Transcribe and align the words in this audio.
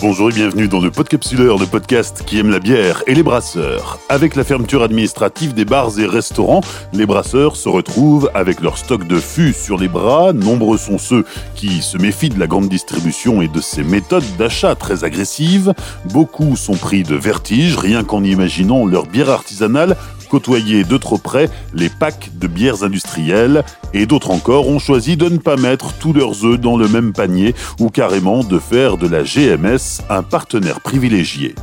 Bonjour 0.00 0.30
et 0.30 0.32
bienvenue 0.32 0.68
dans 0.68 0.78
le 0.78 0.92
Podcapsuleur, 0.92 1.58
le 1.58 1.66
podcast 1.66 2.22
qui 2.24 2.38
aime 2.38 2.50
la 2.50 2.60
bière 2.60 3.02
et 3.08 3.14
les 3.14 3.24
brasseurs. 3.24 3.98
Avec 4.08 4.36
la 4.36 4.44
fermeture 4.44 4.84
administrative 4.84 5.54
des 5.54 5.64
bars 5.64 5.98
et 5.98 6.06
restaurants, 6.06 6.60
les 6.92 7.04
brasseurs 7.04 7.56
se 7.56 7.68
retrouvent 7.68 8.30
avec 8.32 8.60
leur 8.60 8.78
stock 8.78 9.08
de 9.08 9.16
fûts 9.18 9.52
sur 9.52 9.76
les 9.76 9.88
bras. 9.88 10.32
Nombreux 10.32 10.78
sont 10.78 10.98
ceux 10.98 11.24
qui 11.56 11.82
se 11.82 11.98
méfient 11.98 12.28
de 12.28 12.38
la 12.38 12.46
grande 12.46 12.68
distribution 12.68 13.42
et 13.42 13.48
de 13.48 13.60
ses 13.60 13.82
méthodes 13.82 14.36
d'achat 14.38 14.76
très 14.76 15.02
agressives. 15.02 15.74
Beaucoup 16.12 16.54
sont 16.54 16.76
pris 16.76 17.02
de 17.02 17.16
vertige 17.16 17.76
rien 17.76 18.04
qu'en 18.04 18.22
imaginant 18.22 18.86
leur 18.86 19.06
bière 19.06 19.30
artisanale 19.30 19.96
côtoyer 20.28 20.84
de 20.84 20.96
trop 20.96 21.18
près 21.18 21.50
les 21.74 21.88
packs 21.88 22.30
de 22.38 22.46
bières 22.46 22.84
industrielles 22.84 23.64
et 23.94 24.06
d'autres 24.06 24.30
encore 24.30 24.68
ont 24.68 24.78
choisi 24.78 25.16
de 25.16 25.28
ne 25.28 25.38
pas 25.38 25.56
mettre 25.56 25.92
tous 25.94 26.12
leurs 26.12 26.44
œufs 26.44 26.60
dans 26.60 26.76
le 26.76 26.88
même 26.88 27.12
panier 27.12 27.54
ou 27.80 27.90
carrément 27.90 28.44
de 28.44 28.58
faire 28.58 28.96
de 28.96 29.08
la 29.08 29.22
GMS 29.22 30.02
un 30.08 30.22
partenaire 30.22 30.80
privilégié. 30.80 31.54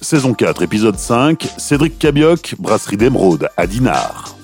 Saison 0.00 0.34
4, 0.34 0.62
épisode 0.62 0.98
5, 0.98 1.48
Cédric 1.56 1.98
Cabioc, 1.98 2.56
Brasserie 2.58 2.98
d'Emeraude 2.98 3.48
à 3.56 3.66
Dinard. 3.66 4.36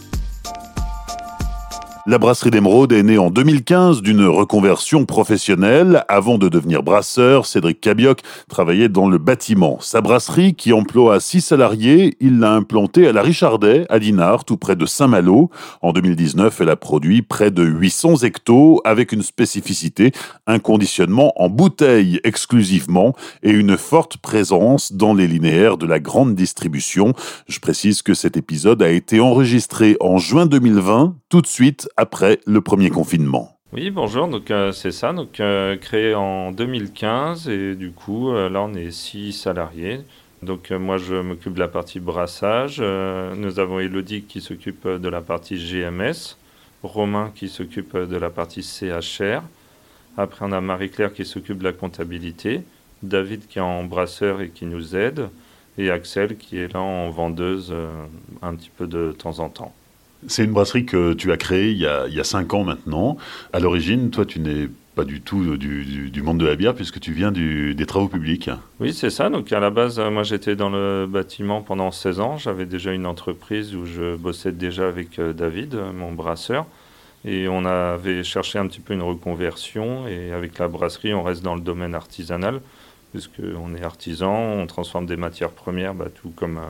La 2.06 2.16
brasserie 2.16 2.50
d'Emeraude 2.50 2.92
est 2.92 3.02
née 3.02 3.18
en 3.18 3.30
2015 3.30 4.00
d'une 4.00 4.24
reconversion 4.24 5.04
professionnelle. 5.04 6.02
Avant 6.08 6.38
de 6.38 6.48
devenir 6.48 6.82
brasseur, 6.82 7.44
Cédric 7.44 7.78
Cabioc 7.78 8.20
travaillait 8.48 8.88
dans 8.88 9.06
le 9.06 9.18
bâtiment. 9.18 9.78
Sa 9.80 10.00
brasserie, 10.00 10.54
qui 10.54 10.72
emploie 10.72 11.20
six 11.20 11.42
salariés, 11.42 12.16
il 12.18 12.38
l'a 12.38 12.52
implantée 12.52 13.06
à 13.06 13.12
la 13.12 13.20
Richardet, 13.20 13.84
à 13.90 13.98
Dinard, 13.98 14.46
tout 14.46 14.56
près 14.56 14.76
de 14.76 14.86
Saint-Malo. 14.86 15.50
En 15.82 15.92
2019, 15.92 16.62
elle 16.62 16.70
a 16.70 16.76
produit 16.76 17.20
près 17.20 17.50
de 17.50 17.62
800 17.62 18.22
hectos 18.22 18.80
avec 18.86 19.12
une 19.12 19.22
spécificité, 19.22 20.12
un 20.46 20.58
conditionnement 20.58 21.34
en 21.36 21.50
bouteille 21.50 22.18
exclusivement 22.24 23.14
et 23.42 23.50
une 23.50 23.76
forte 23.76 24.16
présence 24.16 24.94
dans 24.94 25.12
les 25.12 25.28
linéaires 25.28 25.76
de 25.76 25.86
la 25.86 26.00
grande 26.00 26.34
distribution. 26.34 27.12
Je 27.46 27.60
précise 27.60 28.00
que 28.00 28.14
cet 28.14 28.38
épisode 28.38 28.82
a 28.82 28.88
été 28.88 29.20
enregistré 29.20 29.98
en 30.00 30.16
juin 30.16 30.46
2020, 30.46 31.14
tout 31.28 31.42
de 31.42 31.46
suite 31.46 31.89
après 31.96 32.40
le 32.46 32.60
premier 32.60 32.90
confinement. 32.90 33.60
Oui, 33.72 33.92
bonjour, 33.92 34.26
donc 34.26 34.50
euh, 34.50 34.72
c'est 34.72 34.90
ça, 34.90 35.12
donc 35.12 35.38
euh, 35.38 35.76
créé 35.76 36.12
en 36.12 36.50
2015 36.50 37.48
et 37.48 37.76
du 37.76 37.92
coup 37.92 38.30
euh, 38.30 38.48
là 38.50 38.62
on 38.62 38.74
est 38.74 38.90
six 38.90 39.32
salariés. 39.32 40.00
Donc 40.42 40.72
moi 40.72 40.96
je 40.98 41.14
m'occupe 41.14 41.54
de 41.54 41.60
la 41.60 41.68
partie 41.68 42.00
brassage, 42.00 42.80
nous 42.80 43.60
avons 43.60 43.78
Elodie 43.78 44.22
qui 44.22 44.40
s'occupe 44.40 44.88
de 44.88 45.08
la 45.08 45.20
partie 45.20 45.56
GMS, 45.56 46.36
Romain 46.82 47.30
qui 47.34 47.48
s'occupe 47.48 47.96
de 47.96 48.16
la 48.16 48.30
partie 48.30 48.62
CHR, 48.62 49.42
après 50.16 50.46
on 50.46 50.52
a 50.52 50.60
Marie-Claire 50.62 51.12
qui 51.12 51.26
s'occupe 51.26 51.58
de 51.58 51.64
la 51.64 51.72
comptabilité, 51.72 52.62
David 53.02 53.46
qui 53.48 53.58
est 53.58 53.62
en 53.62 53.84
brasseur 53.84 54.40
et 54.40 54.48
qui 54.48 54.64
nous 54.64 54.96
aide, 54.96 55.28
et 55.76 55.90
Axel 55.90 56.38
qui 56.38 56.56
est 56.56 56.72
là 56.72 56.80
en 56.80 57.10
vendeuse 57.10 57.74
un 58.40 58.54
petit 58.54 58.70
peu 58.74 58.86
de 58.86 59.12
temps 59.12 59.40
en 59.40 59.50
temps. 59.50 59.74
C'est 60.26 60.44
une 60.44 60.52
brasserie 60.52 60.84
que 60.84 61.14
tu 61.14 61.32
as 61.32 61.36
créée 61.36 61.70
il 61.70 61.78
y 61.78 61.86
a, 61.86 62.06
il 62.08 62.24
cinq 62.24 62.52
ans 62.54 62.64
maintenant. 62.64 63.16
À 63.52 63.60
l'origine, 63.60 64.10
toi, 64.10 64.26
tu 64.26 64.40
n'es 64.40 64.68
pas 64.94 65.04
du 65.04 65.20
tout 65.20 65.56
du, 65.56 66.22
monde 66.22 66.38
de 66.38 66.46
la 66.46 66.56
bière 66.56 66.74
puisque 66.74 67.00
tu 67.00 67.12
viens 67.12 67.32
des 67.32 67.86
travaux 67.86 68.08
publics. 68.08 68.50
Oui, 68.80 68.92
c'est 68.92 69.10
ça. 69.10 69.30
Donc 69.30 69.52
à 69.52 69.60
la 69.60 69.70
base, 69.70 69.98
euh, 69.98 70.10
moi 70.10 70.24
j'étais 70.24 70.56
dans 70.56 70.68
le 70.68 71.06
bâtiment 71.08 71.62
pendant 71.62 71.90
16 71.90 72.20
ans. 72.20 72.36
J'avais 72.36 72.66
déjà 72.66 72.92
une 72.92 73.06
entreprise 73.06 73.74
où 73.74 73.86
je 73.86 74.16
bossais 74.16 74.52
déjà 74.52 74.88
avec 74.88 75.18
euh, 75.18 75.32
David, 75.32 75.74
euh, 75.74 75.92
mon 75.92 76.12
brasseur. 76.12 76.66
Et 77.24 77.48
on 77.48 77.64
avait 77.64 78.24
cherché 78.24 78.58
un 78.58 78.66
petit 78.66 78.80
peu 78.80 78.94
une 78.94 79.02
reconversion. 79.02 80.08
Et 80.08 80.32
avec 80.32 80.58
la 80.58 80.68
brasserie, 80.68 81.14
on 81.14 81.22
reste 81.22 81.42
dans 81.42 81.54
le 81.54 81.60
domaine 81.60 81.94
artisanal 81.94 82.60
puisqu'on 83.12 83.74
est 83.74 83.82
artisan, 83.82 84.32
on 84.32 84.66
transforme 84.68 85.06
des 85.06 85.16
matières 85.16 85.50
premières, 85.50 85.94
bah, 85.94 86.06
tout 86.14 86.30
comme 86.30 86.60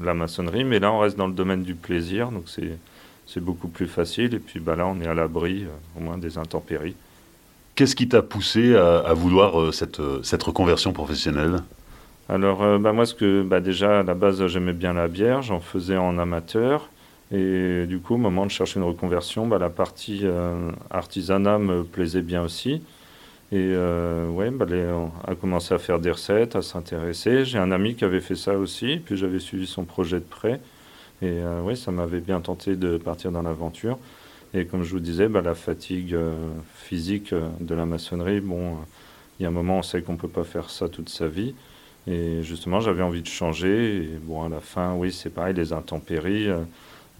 la 0.00 0.14
maçonnerie, 0.14 0.64
mais 0.64 0.78
là 0.78 0.92
on 0.92 0.98
reste 0.98 1.16
dans 1.16 1.26
le 1.26 1.32
domaine 1.32 1.62
du 1.62 1.74
plaisir, 1.74 2.30
donc 2.30 2.44
c'est 2.48 3.40
beaucoup 3.40 3.68
plus 3.68 3.86
facile. 3.86 4.34
Et 4.34 4.38
puis 4.38 4.60
bah, 4.60 4.76
là 4.76 4.86
on 4.86 5.00
est 5.00 5.06
à 5.06 5.14
l'abri 5.14 5.64
euh, 5.64 5.98
au 5.98 6.02
moins 6.02 6.18
des 6.18 6.38
intempéries. 6.38 6.96
Qu'est-ce 7.74 7.96
qui 7.96 8.08
t'a 8.08 8.22
poussé 8.22 8.76
à, 8.76 9.12
vouloir 9.14 9.60
euh, 9.60 9.72
cette, 9.72 9.98
euh, 9.98 10.22
cette, 10.22 10.42
reconversion 10.42 10.92
professionnelle? 10.92 11.62
Alors 12.28 12.78
bah, 12.78 12.92
moi 12.92 13.04
ce 13.04 13.14
que 13.14 13.42
bah, 13.42 13.60
déjà 13.60 14.00
à 14.00 14.02
la 14.02 14.14
base 14.14 14.46
j'aimais 14.46 14.72
bien 14.72 14.94
la 14.94 15.08
bière, 15.08 15.42
j'en 15.42 15.60
faisais 15.60 15.96
en 15.96 16.18
amateur. 16.18 16.88
Et 17.32 17.86
du 17.86 17.98
coup, 17.98 18.14
au 18.14 18.18
moment 18.18 18.46
de 18.46 18.50
chercher 18.50 18.78
une 18.78 18.86
reconversion, 18.86 19.46
bah, 19.46 19.58
la 19.58 19.70
partie 19.70 20.24
artisanat 20.90 21.58
me 21.58 21.82
plaisait 21.82 22.22
bien 22.22 22.42
aussi. 22.42 22.82
Et 23.54 23.72
euh, 23.72 24.28
ouais, 24.30 24.50
bah, 24.50 24.66
on 24.68 25.12
a 25.30 25.36
commencé 25.36 25.72
à 25.72 25.78
faire 25.78 26.00
des 26.00 26.10
recettes, 26.10 26.56
à 26.56 26.62
s'intéresser. 26.62 27.44
J'ai 27.44 27.58
un 27.58 27.70
ami 27.70 27.94
qui 27.94 28.04
avait 28.04 28.20
fait 28.20 28.34
ça 28.34 28.58
aussi, 28.58 28.96
puis 28.96 29.16
j'avais 29.16 29.38
suivi 29.38 29.68
son 29.68 29.84
projet 29.84 30.18
de 30.18 30.24
près. 30.24 30.60
Et 31.22 31.26
euh, 31.26 31.74
ça 31.76 31.92
m'avait 31.92 32.18
bien 32.18 32.40
tenté 32.40 32.74
de 32.74 32.96
partir 32.98 33.30
dans 33.30 33.42
l'aventure. 33.42 33.96
Et 34.54 34.66
comme 34.66 34.82
je 34.82 34.90
vous 34.90 34.98
disais, 34.98 35.28
bah, 35.28 35.40
la 35.40 35.54
fatigue 35.54 36.14
euh, 36.14 36.34
physique 36.74 37.32
euh, 37.32 37.48
de 37.60 37.76
la 37.76 37.86
maçonnerie, 37.86 38.40
bon, 38.40 38.76
il 39.38 39.44
y 39.44 39.46
a 39.46 39.50
un 39.50 39.52
moment, 39.52 39.78
on 39.78 39.82
sait 39.82 40.02
qu'on 40.02 40.14
ne 40.14 40.18
peut 40.18 40.26
pas 40.26 40.42
faire 40.42 40.68
ça 40.68 40.88
toute 40.88 41.08
sa 41.08 41.28
vie. 41.28 41.54
Et 42.08 42.42
justement, 42.42 42.80
j'avais 42.80 43.04
envie 43.04 43.22
de 43.22 43.28
changer. 43.28 43.98
Et 43.98 44.18
bon, 44.20 44.42
à 44.42 44.48
la 44.48 44.60
fin, 44.60 44.94
oui, 44.94 45.12
c'est 45.12 45.30
pareil, 45.30 45.54
les 45.54 45.72
intempéries 45.72 46.48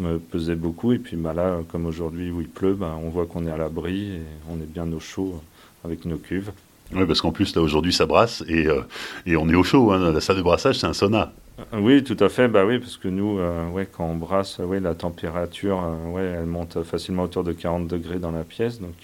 me 0.01 0.19
pesaient 0.19 0.57
beaucoup. 0.57 0.91
Et 0.93 0.99
puis 0.99 1.17
bah, 1.17 1.33
là, 1.33 1.61
comme 1.69 1.87
aujourd'hui 1.87 2.33
où 2.33 2.41
il 2.41 2.49
pleut, 2.49 2.75
bah, 2.75 2.99
on 3.01 3.09
voit 3.09 3.27
qu'on 3.27 3.47
est 3.47 3.53
à 3.53 3.57
l'abri 3.57 4.17
et 4.17 4.23
on 4.51 4.57
est 4.57 4.67
bien 4.67 4.93
au 4.93 4.99
chaud 4.99 5.41
avec 5.85 6.05
nos 6.05 6.17
cuves. 6.17 6.51
Oui, 6.93 7.07
parce 7.07 7.21
qu'en 7.21 7.33
plus, 7.33 7.55
là, 7.57 7.63
aujourd'hui, 7.63 7.93
ça 7.93 8.07
brasse 8.07 8.45
et, 8.47 8.67
euh, 8.67 8.83
et, 9.27 9.37
on 9.37 9.49
est 9.49 9.55
au 9.55 9.65
chaud. 9.65 9.93
Hein. 9.93 10.13
La 10.13 10.21
salle 10.21 10.37
de 10.37 10.43
brassage, 10.43 10.79
c'est 10.79 10.87
un 10.87 10.93
sauna. 10.93 11.33
Euh, 11.59 11.81
oui, 11.81 12.05
tout 12.05 12.17
à 12.21 12.29
fait. 12.29 12.49
Bah 12.49 12.65
oui, 12.65 12.79
parce 12.79 12.97
que 12.97 13.09
nous, 13.09 13.39
euh, 13.39 13.69
ouais, 13.71 13.89
quand 13.91 14.07
on 14.07 14.17
brasse, 14.17 14.59
ouais, 14.59 14.81
la 14.81 14.95
température, 14.95 15.83
ouais, 16.13 16.23
elle 16.23 16.47
monte 16.47 16.83
facilement 16.83 17.25
autour 17.25 17.43
de 17.43 17.53
40 17.53 17.89
degrés 17.89 18.19
dans 18.19 18.31
la 18.31 18.45
pièce. 18.45 18.81
Donc, 18.81 18.95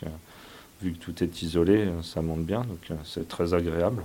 vu 0.83 0.93
que 0.93 0.99
tout 0.99 1.25
est 1.25 1.43
isolé, 1.43 1.89
ça 2.03 2.23
monte 2.23 2.45
bien. 2.45 2.61
Donc, 2.61 2.99
c'est 3.05 3.29
très 3.29 3.55
agréable. 3.55 4.03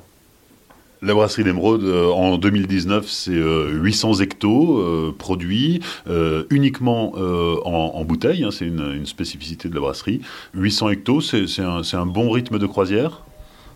La 1.06 1.14
brasserie 1.14 1.44
d'Emeraude, 1.44 1.86
en 1.86 2.40
2019, 2.40 3.08
c'est 3.08 3.32
800 3.32 4.22
hectos 4.22 5.14
produits, 5.20 5.80
uniquement 6.50 7.14
en, 7.64 8.04
bouteille, 8.04 8.44
hein, 8.44 8.50
c'est 8.50 8.66
une, 8.66 9.06
spécificité 9.06 9.70
de 9.70 9.76
la 9.76 9.82
brasserie. 9.82 10.22
800 10.56 10.90
hectos, 10.90 11.22
c'est 11.22 11.62
un, 11.62 12.06
bon 12.08 12.32
rythme 12.32 12.58
de 12.58 12.66
croisière? 12.66 13.22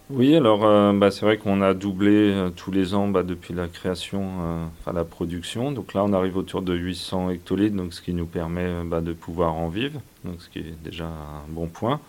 Oui, 0.09 0.35
alors 0.35 0.61
bah, 0.95 1.11
c'est 1.11 1.23
vrai 1.23 1.37
qu'on 1.37 1.61
a 1.61 1.75
doublé 1.75 2.33
tous 2.55 2.71
les 2.71 2.95
ans 2.95 3.07
bah, 3.07 3.21
depuis 3.21 3.53
la 3.53 3.67
création, 3.67 4.71
la 4.91 5.03
production. 5.03 5.71
Donc 5.71 5.93
là, 5.93 6.03
on 6.03 6.13
arrive 6.13 6.35
autour 6.35 6.63
de 6.63 6.73
800 6.73 7.29
hectolitres, 7.29 7.75
ce 7.91 8.01
qui 8.01 8.13
nous 8.13 8.25
permet 8.25 8.83
bah, 8.85 9.01
de 9.01 9.13
pouvoir 9.13 9.53
en 9.53 9.69
vivre, 9.69 10.01
ce 10.39 10.49
qui 10.49 10.59
est 10.59 10.83
déjà 10.83 11.05
un 11.05 11.47
bon 11.47 11.67
point. 11.67 11.99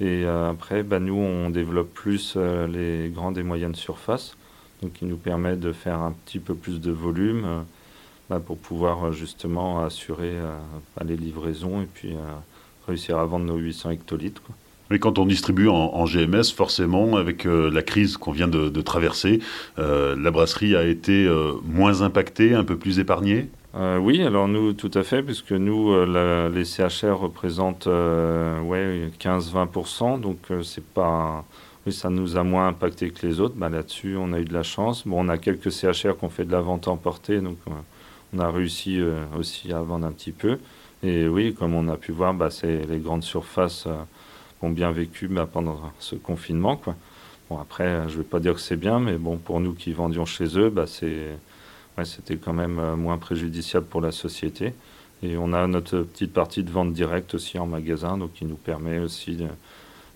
Et 0.00 0.24
après, 0.24 0.84
nous, 1.00 1.18
on 1.18 1.50
développe 1.50 1.92
plus 1.92 2.36
les 2.72 3.10
grandes 3.12 3.36
et 3.36 3.42
moyennes 3.42 3.74
surfaces 3.74 4.36
donc 4.82 4.92
qui 4.94 5.04
nous 5.04 5.16
permet 5.16 5.56
de 5.56 5.72
faire 5.72 6.00
un 6.00 6.12
petit 6.24 6.38
peu 6.38 6.54
plus 6.54 6.80
de 6.80 6.90
volume 6.90 7.44
euh, 7.44 7.60
bah, 8.28 8.40
pour 8.44 8.58
pouvoir 8.58 9.06
euh, 9.08 9.12
justement 9.12 9.84
assurer 9.84 10.32
euh, 10.32 10.56
bah, 10.96 11.04
les 11.06 11.16
livraisons 11.16 11.82
et 11.82 11.88
puis 11.92 12.14
réussir 12.86 13.18
à 13.18 13.24
vendre 13.24 13.46
nos 13.46 13.56
800 13.56 13.90
hectolitres. 13.90 14.42
Mais 14.90 14.98
quand 14.98 15.20
on 15.20 15.26
distribue 15.26 15.68
en, 15.68 16.04
GMS, 16.04 16.52
forcément, 16.52 17.14
avec 17.14 17.44
la 17.44 17.80
crise 17.80 18.16
qu'on 18.16 18.32
vient 18.32 18.48
de, 18.48 18.80
traverser, 18.80 19.38
la 19.76 20.30
brasserie 20.32 20.74
a 20.74 20.82
été 20.82 21.32
moins 21.64 22.02
impactée, 22.02 22.54
un 22.54 22.64
peu 22.64 22.76
plus 22.76 22.98
épargnée? 22.98 23.48
Oui, 24.00 24.20
alors 24.20 24.48
nous, 24.48 24.72
tout 24.72 24.90
à 24.94 25.04
fait, 25.04 25.22
puisque 25.22 25.52
nous, 25.52 25.94
les 26.04 26.64
CHR 26.64 27.20
représentent 27.20 27.86
ouais, 27.86 29.12
15-20%, 29.20 30.20
donc 30.20 30.38
c'est 30.64 30.84
pas 30.84 31.44
oui, 31.86 31.94
ça 31.94 32.10
nous 32.10 32.36
a 32.36 32.42
moins 32.42 32.68
impacté 32.68 33.10
que 33.10 33.26
les 33.26 33.40
autres. 33.40 33.54
Bah, 33.56 33.70
Là-dessus, 33.70 34.16
on 34.18 34.32
a 34.34 34.40
eu 34.40 34.44
de 34.44 34.52
la 34.52 34.62
chance. 34.62 35.06
Bon, 35.06 35.24
on 35.24 35.28
a 35.30 35.38
quelques 35.38 35.70
CHR 35.70 36.18
qui 36.18 36.24
ont 36.24 36.28
fait 36.28 36.44
de 36.44 36.52
la 36.52 36.60
vente 36.60 36.88
emportée, 36.88 37.40
donc 37.40 37.56
euh, 37.68 37.72
on 38.34 38.38
a 38.38 38.50
réussi 38.50 39.00
euh, 39.00 39.24
aussi 39.38 39.72
à 39.72 39.80
vendre 39.80 40.06
un 40.06 40.12
petit 40.12 40.32
peu. 40.32 40.58
Et 41.02 41.26
oui, 41.26 41.54
comme 41.54 41.74
on 41.74 41.88
a 41.88 41.96
pu 41.96 42.12
voir, 42.12 42.34
bah, 42.34 42.50
les 42.62 42.98
grandes 42.98 43.22
surfaces 43.22 43.84
euh, 43.86 43.96
ont 44.60 44.68
bien 44.68 44.92
vécu 44.92 45.28
bah, 45.28 45.48
pendant 45.50 45.80
ce 45.98 46.16
confinement. 46.16 46.76
Quoi. 46.76 46.96
Bon, 47.48 47.58
après, 47.58 48.08
je 48.08 48.14
ne 48.14 48.18
vais 48.18 48.28
pas 48.28 48.40
dire 48.40 48.54
que 48.54 48.60
c'est 48.60 48.76
bien, 48.76 49.00
mais 49.00 49.16
bon, 49.16 49.38
pour 49.38 49.58
nous 49.60 49.72
qui 49.72 49.94
vendions 49.94 50.26
chez 50.26 50.58
eux, 50.58 50.68
bah, 50.68 50.84
c'était 50.86 52.36
quand 52.36 52.52
même 52.52 52.94
moins 52.96 53.16
préjudiciable 53.16 53.86
pour 53.86 54.02
la 54.02 54.12
société. 54.12 54.74
Et 55.22 55.38
on 55.38 55.54
a 55.54 55.66
notre 55.66 56.02
petite 56.02 56.34
partie 56.34 56.62
de 56.62 56.70
vente 56.70 56.92
directe 56.92 57.34
aussi 57.34 57.58
en 57.58 57.66
magasin, 57.66 58.18
donc 58.18 58.34
qui 58.34 58.44
nous 58.44 58.56
permet 58.56 58.98
aussi 58.98 59.38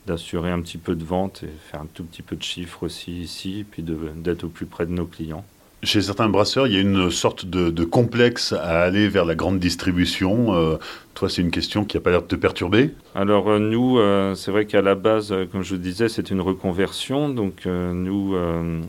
d'assurer 0.06 0.51
un 0.51 0.61
petit 0.61 0.79
peu 0.79 0.95
de 0.95 1.05
vente 1.05 1.43
et 1.43 1.51
faire 1.71 1.83
un 1.83 1.89
tout 1.93 2.05
petit 2.05 2.23
peu 2.23 2.37
de 2.37 2.43
chiffres 2.43 2.85
aussi 2.85 3.12
ici, 3.21 3.65
puis 3.71 3.83
d'être 3.83 4.45
au 4.45 4.49
plus 4.49 4.67
près 4.67 4.87
de 4.87 4.93
nos 4.93 5.06
clients. 5.06 5.45
Chez 5.85 6.01
certains 6.01 6.31
brasseurs, 6.31 6.67
il 6.67 6.73
y 6.73 6.79
a 6.79 6.81
une 6.81 7.11
sorte 7.11 7.45
de, 7.45 7.85
complexe 7.85 8.53
à 8.53 8.81
aller 8.81 9.06
vers 9.06 9.27
la 9.27 9.35
grande 9.35 9.59
distribution. 9.59 10.55
Euh, 10.55 10.77
toi, 11.12 11.29
c'est 11.29 11.43
une 11.43 11.51
question 11.51 11.85
qui 11.85 11.99
n'a 11.99 12.01
pas 12.01 12.11
l'air 12.11 12.23
de 12.23 12.27
te 12.27 12.37
perturber? 12.37 12.93
Alors 13.15 13.51
euh, 13.51 13.59
nous, 13.59 13.99
euh, 13.99 14.35
c'est 14.35 14.51
vrai 14.51 14.65
qu'à 14.65 14.81
la 14.81 14.95
base, 14.95 15.35
comme 15.53 15.62
je 15.62 15.75
vous 15.75 15.81
disais, 15.81 16.09
c'est 16.09 16.31
une 16.31 16.41
reconversion. 16.41 17.29
Donc 17.29 17.67
nous, 17.67 18.35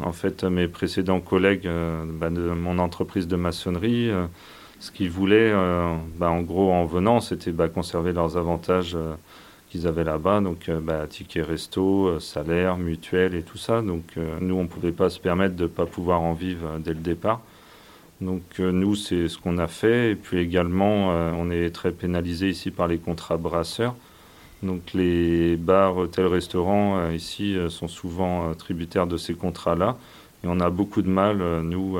en 0.02 0.12
fait, 0.14 0.46
mes 0.46 0.70
précédents 0.70 1.20
collègues 1.20 1.70
bah, 2.14 2.30
de 2.30 2.42
mon 2.42 2.80
entreprise 2.80 3.28
de 3.28 3.36
maçonnerie, 3.36 4.12
ce 4.80 4.92
qu'ils 4.92 5.10
voulaient, 5.10 5.54
bah, 6.18 6.30
en 6.30 6.42
gros, 6.42 6.72
en 6.72 6.86
venant, 6.86 7.20
c'était 7.20 7.52
bah, 7.52 7.68
conserver 7.68 8.14
leurs 8.14 8.38
avantages 8.38 8.96
qu'ils 9.76 9.88
avaient 9.88 10.04
là-bas, 10.04 10.40
donc 10.40 10.70
euh, 10.70 10.80
bah, 10.80 11.06
ticket 11.08 11.42
resto, 11.42 12.08
euh, 12.08 12.20
salaire, 12.20 12.78
mutuelle 12.78 13.36
et 13.36 13.42
tout 13.42 13.58
ça. 13.58 13.82
Donc 13.82 14.04
euh, 14.18 14.38
nous, 14.40 14.56
on 14.56 14.64
ne 14.64 14.68
pouvait 14.68 14.94
pas 14.94 15.10
se 15.10 15.20
permettre 15.20 15.56
de 15.56 15.64
ne 15.64 15.68
pas 15.68 15.86
pouvoir 15.86 16.22
en 16.22 16.34
vivre 16.34 16.80
dès 16.80 16.94
le 16.94 17.00
départ. 17.00 17.42
Donc 18.22 18.60
nous, 18.60 18.96
c'est 18.96 19.28
ce 19.28 19.38
qu'on 19.38 19.58
a 19.58 19.68
fait. 19.68 20.12
Et 20.12 20.16
puis 20.16 20.38
également, 20.38 21.10
on 21.10 21.52
est 21.52 21.70
très 21.70 21.92
pénalisé 21.92 22.48
ici 22.48 22.72
par 22.72 22.88
les 22.88 22.98
contrats 22.98 23.36
brasseurs. 23.36 23.94
Donc 24.64 24.94
les 24.94 25.58
bars, 25.58 25.98
hôtels, 25.98 26.28
restaurants 26.28 27.10
ici 27.12 27.58
sont 27.68 27.90
souvent 27.90 28.54
tributaires 28.54 29.06
de 29.06 29.18
ces 29.18 29.34
contrats-là. 29.34 29.98
Et 30.46 30.48
on 30.48 30.62
a 30.62 30.70
beaucoup 30.70 31.02
de 31.02 31.10
mal, 31.10 31.40
nous, 31.64 31.98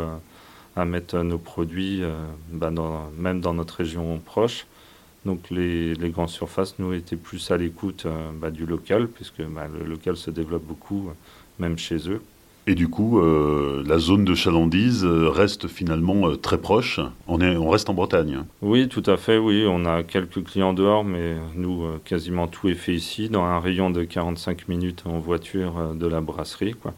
à 0.78 0.86
mettre 0.86 1.18
nos 1.18 1.38
produits, 1.38 2.02
bah, 2.50 2.72
même 3.18 3.42
dans 3.42 3.54
notre 3.54 3.76
région 3.76 4.18
proche. 4.24 4.68
Donc 5.26 5.50
les, 5.50 5.96
grandes 6.10 6.30
surfaces, 6.30 6.76
nous, 6.78 6.94
étaient 6.94 7.16
plus 7.16 7.50
à 7.50 7.58
l'écoute 7.58 8.06
euh, 8.06 8.30
bah, 8.40 8.52
du 8.52 8.66
local, 8.66 9.08
puisque 9.08 9.42
bah, 9.42 9.68
le 9.68 9.86
local 9.86 10.16
se 10.16 10.30
développe 10.30 10.64
beaucoup, 10.64 11.08
euh, 11.10 11.14
même 11.60 11.78
chez 11.78 12.10
eux. 12.10 12.22
Et 12.68 12.76
du 12.76 12.88
coup, 12.88 13.20
euh, 13.20 13.84
la 13.86 14.00
zone 14.00 14.24
de 14.26 14.34
chalandise 14.34 15.04
reste 15.04 15.68
finalement 15.68 16.36
très 16.36 16.58
proche. 16.60 17.00
On, 17.28 17.40
est, 17.40 17.56
on 17.58 17.70
reste 17.70 17.90
en 17.90 17.94
Bretagne. 17.94 18.44
Oui, 18.62 18.88
tout 18.88 19.04
à 19.06 19.18
fait. 19.18 19.38
Oui, 19.38 19.66
on 19.68 19.86
a 19.86 20.04
quelques 20.04 20.44
clients 20.44 20.74
dehors, 20.74 21.04
mais 21.04 21.36
nous, 21.56 21.84
quasiment 22.06 22.48
tout 22.48 22.68
est 22.70 22.76
fait 22.76 22.96
ici, 22.96 23.30
dans 23.30 23.44
un 23.44 23.60
rayon 23.60 23.92
de 23.92 24.04
45 24.04 24.68
minutes 24.68 25.04
en 25.06 25.20
voiture 25.20 25.94
de 25.94 26.08
la 26.08 26.22
brasserie, 26.22 26.74
quoi. 26.74 26.94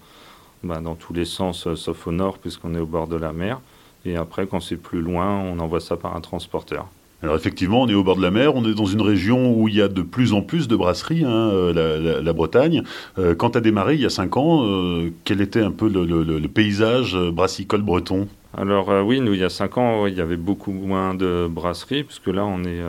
Bah, 0.63 0.79
dans 0.79 0.95
tous 0.95 1.13
les 1.13 1.25
sens, 1.25 1.73
sauf 1.75 2.07
au 2.07 2.11
nord, 2.11 2.37
puisqu'on 2.39 2.73
est 2.73 2.79
au 2.79 2.85
bord 2.85 3.07
de 3.07 3.17
la 3.17 3.33
mer. 3.33 3.59
Et 4.05 4.15
après, 4.15 4.47
quand 4.47 4.61
c'est 4.61 4.77
plus 4.77 5.01
loin, 5.01 5.37
on 5.37 5.59
envoie 5.59 5.81
ça 5.81 5.97
par 5.97 6.15
un 6.15 6.21
transporteur. 6.21 6.87
Alors 7.27 7.35
effectivement, 7.35 7.81
on 7.81 7.89
est 7.89 7.93
au 7.93 8.05
bord 8.05 8.15
de 8.15 8.21
la 8.21 8.31
mer, 8.31 8.55
on 8.55 8.63
est 8.63 8.73
dans 8.73 8.85
une 8.85 9.01
région 9.01 9.53
où 9.53 9.67
il 9.67 9.75
y 9.75 9.81
a 9.81 9.89
de 9.89 10.01
plus 10.01 10.31
en 10.31 10.41
plus 10.41 10.69
de 10.69 10.77
brasseries, 10.77 11.25
hein, 11.25 11.29
euh, 11.29 12.21
la, 12.21 12.31
Bretagne. 12.31 12.83
Euh, 13.19 13.35
quand 13.35 13.49
tu 13.49 13.57
as 13.57 13.61
démarré 13.61 13.95
il 13.95 13.99
y 13.99 14.05
a 14.05 14.09
cinq 14.09 14.37
ans, 14.37 14.65
euh, 14.65 15.11
quel 15.25 15.41
était 15.41 15.59
un 15.59 15.71
peu 15.71 15.89
le, 15.89 16.47
paysage 16.47 17.17
brassicole 17.17 17.81
breton? 17.81 18.29
Alors 18.55 19.05
oui, 19.05 19.19
nous 19.19 19.33
il 19.33 19.41
y 19.41 19.43
a 19.43 19.49
cinq 19.49 19.77
ans, 19.77 20.07
il 20.07 20.13
y 20.13 20.21
avait 20.21 20.37
beaucoup 20.37 20.71
moins 20.71 21.15
de 21.15 21.49
brasseries, 21.51 22.05
puisque 22.05 22.27
là 22.27 22.45
on 22.45 22.63
est, 22.63 22.81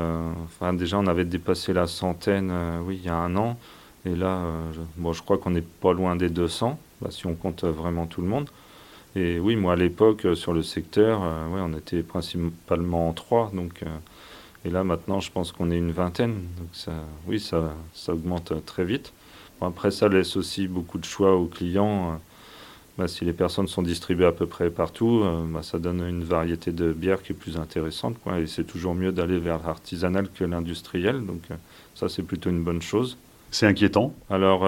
déjà 0.79 1.01
on 1.01 1.09
avait 1.09 1.25
dépassé 1.25 1.73
la 1.73 1.89
centaine, 1.89 2.53
oui 2.87 3.01
il 3.03 3.07
y 3.07 3.11
a 3.11 3.17
un 3.17 3.35
an, 3.35 3.59
et 4.07 4.15
là, 4.15 4.41
je, 4.73 4.79
bon 4.99 5.13
je 5.13 5.21
crois 5.21 5.39
qu'on 5.39 5.51
n'est 5.51 5.63
pas 5.63 5.93
loin 5.93 6.15
des 6.15 6.29
200, 6.29 6.79
bah, 7.01 7.09
si 7.11 7.27
on 7.27 7.35
compte 7.35 7.65
vraiment 7.65 8.07
tout 8.07 8.21
le 8.21 8.29
monde. 8.29 8.49
Et 9.17 9.41
oui, 9.41 9.57
moi 9.57 9.73
à 9.73 9.77
l'époque 9.77 10.29
sur 10.35 10.53
le 10.53 10.63
secteur, 10.63 11.23
ouais, 11.23 11.61
on 11.61 11.77
était 11.77 12.05
principalement 12.05 13.09
en 13.09 13.13
trois, 13.13 13.51
donc 13.53 13.83
et 14.69 14.71
là, 14.71 14.85
maintenant, 14.85 15.19
je 15.19 15.33
pense 15.33 15.51
qu'on 15.51 15.71
est 15.71 15.79
une 15.79 15.93
vingtaine. 15.93 16.35
Donc, 16.59 16.69
ça, 16.73 16.93
oui, 17.27 17.41
ça, 17.41 17.73
ça 17.95 18.13
augmente 18.13 18.53
très 18.67 18.85
vite. 18.85 19.15
après, 19.63 19.91
ça 19.91 20.09
laisse 20.09 20.37
aussi 20.37 20.69
beaucoup 20.69 20.99
de 20.99 21.07
choix 21.07 21.35
aux 21.37 21.47
clients. 21.47 22.11
Euh, 22.11 22.17
bah, 22.99 23.09
si 23.09 23.25
les 23.25 23.33
personnes 23.33 23.67
sont 23.67 23.81
distribuées 23.81 24.27
à 24.27 24.33
peu 24.33 24.45
près 24.45 24.69
partout, 24.69 25.23
euh, 25.25 25.43
bah, 25.49 25.63
ça 25.63 25.79
donne 25.79 26.07
une 26.07 26.23
variété 26.23 26.71
de 26.71 26.93
bières 26.93 27.23
qui 27.23 27.33
est 27.33 27.35
plus 27.35 27.57
intéressante. 27.57 28.17
Quoi. 28.23 28.41
Et 28.41 28.47
c'est 28.47 28.65
toujours 28.65 28.95
mieux 28.95 29.11
d'aller 29.11 29.39
vers 29.39 29.59
l'artisanal 29.67 30.29
que 30.29 30.45
l'industriel. 30.45 31.25
Donc, 31.25 31.41
euh, 31.51 31.55
ça, 31.95 32.11
c'est 32.11 32.23
plutôt 32.23 32.51
une 32.51 32.63
bonne 32.63 32.83
chose. 32.83 33.17
C'est 33.51 33.67
inquiétant? 33.67 34.15
Alors 34.29 34.61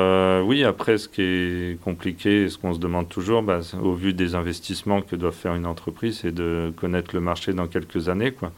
oui, 0.47 0.65
après, 0.65 0.97
ce 0.97 1.07
qui 1.07 1.21
est 1.21 1.81
compliqué, 1.83 2.49
ce 2.49 2.57
qu'on 2.57 2.73
se 2.73 2.79
demande 2.79 3.11
toujours, 3.11 3.43
bah, 3.43 3.61
au 3.83 3.93
vu 3.93 4.15
des 4.15 4.35
investissements 4.35 5.03
que 5.03 5.17
doit 5.17 5.33
faire 5.33 5.55
une 5.55 5.67
entreprise, 5.67 6.21
c'est 6.23 6.33
de 6.35 6.73
connaître 6.75 7.15
le 7.15 7.21
marché 7.21 7.53
dans 7.53 7.67
quelques 7.67 8.09
années. 8.09 8.33
Quoi 8.33 8.53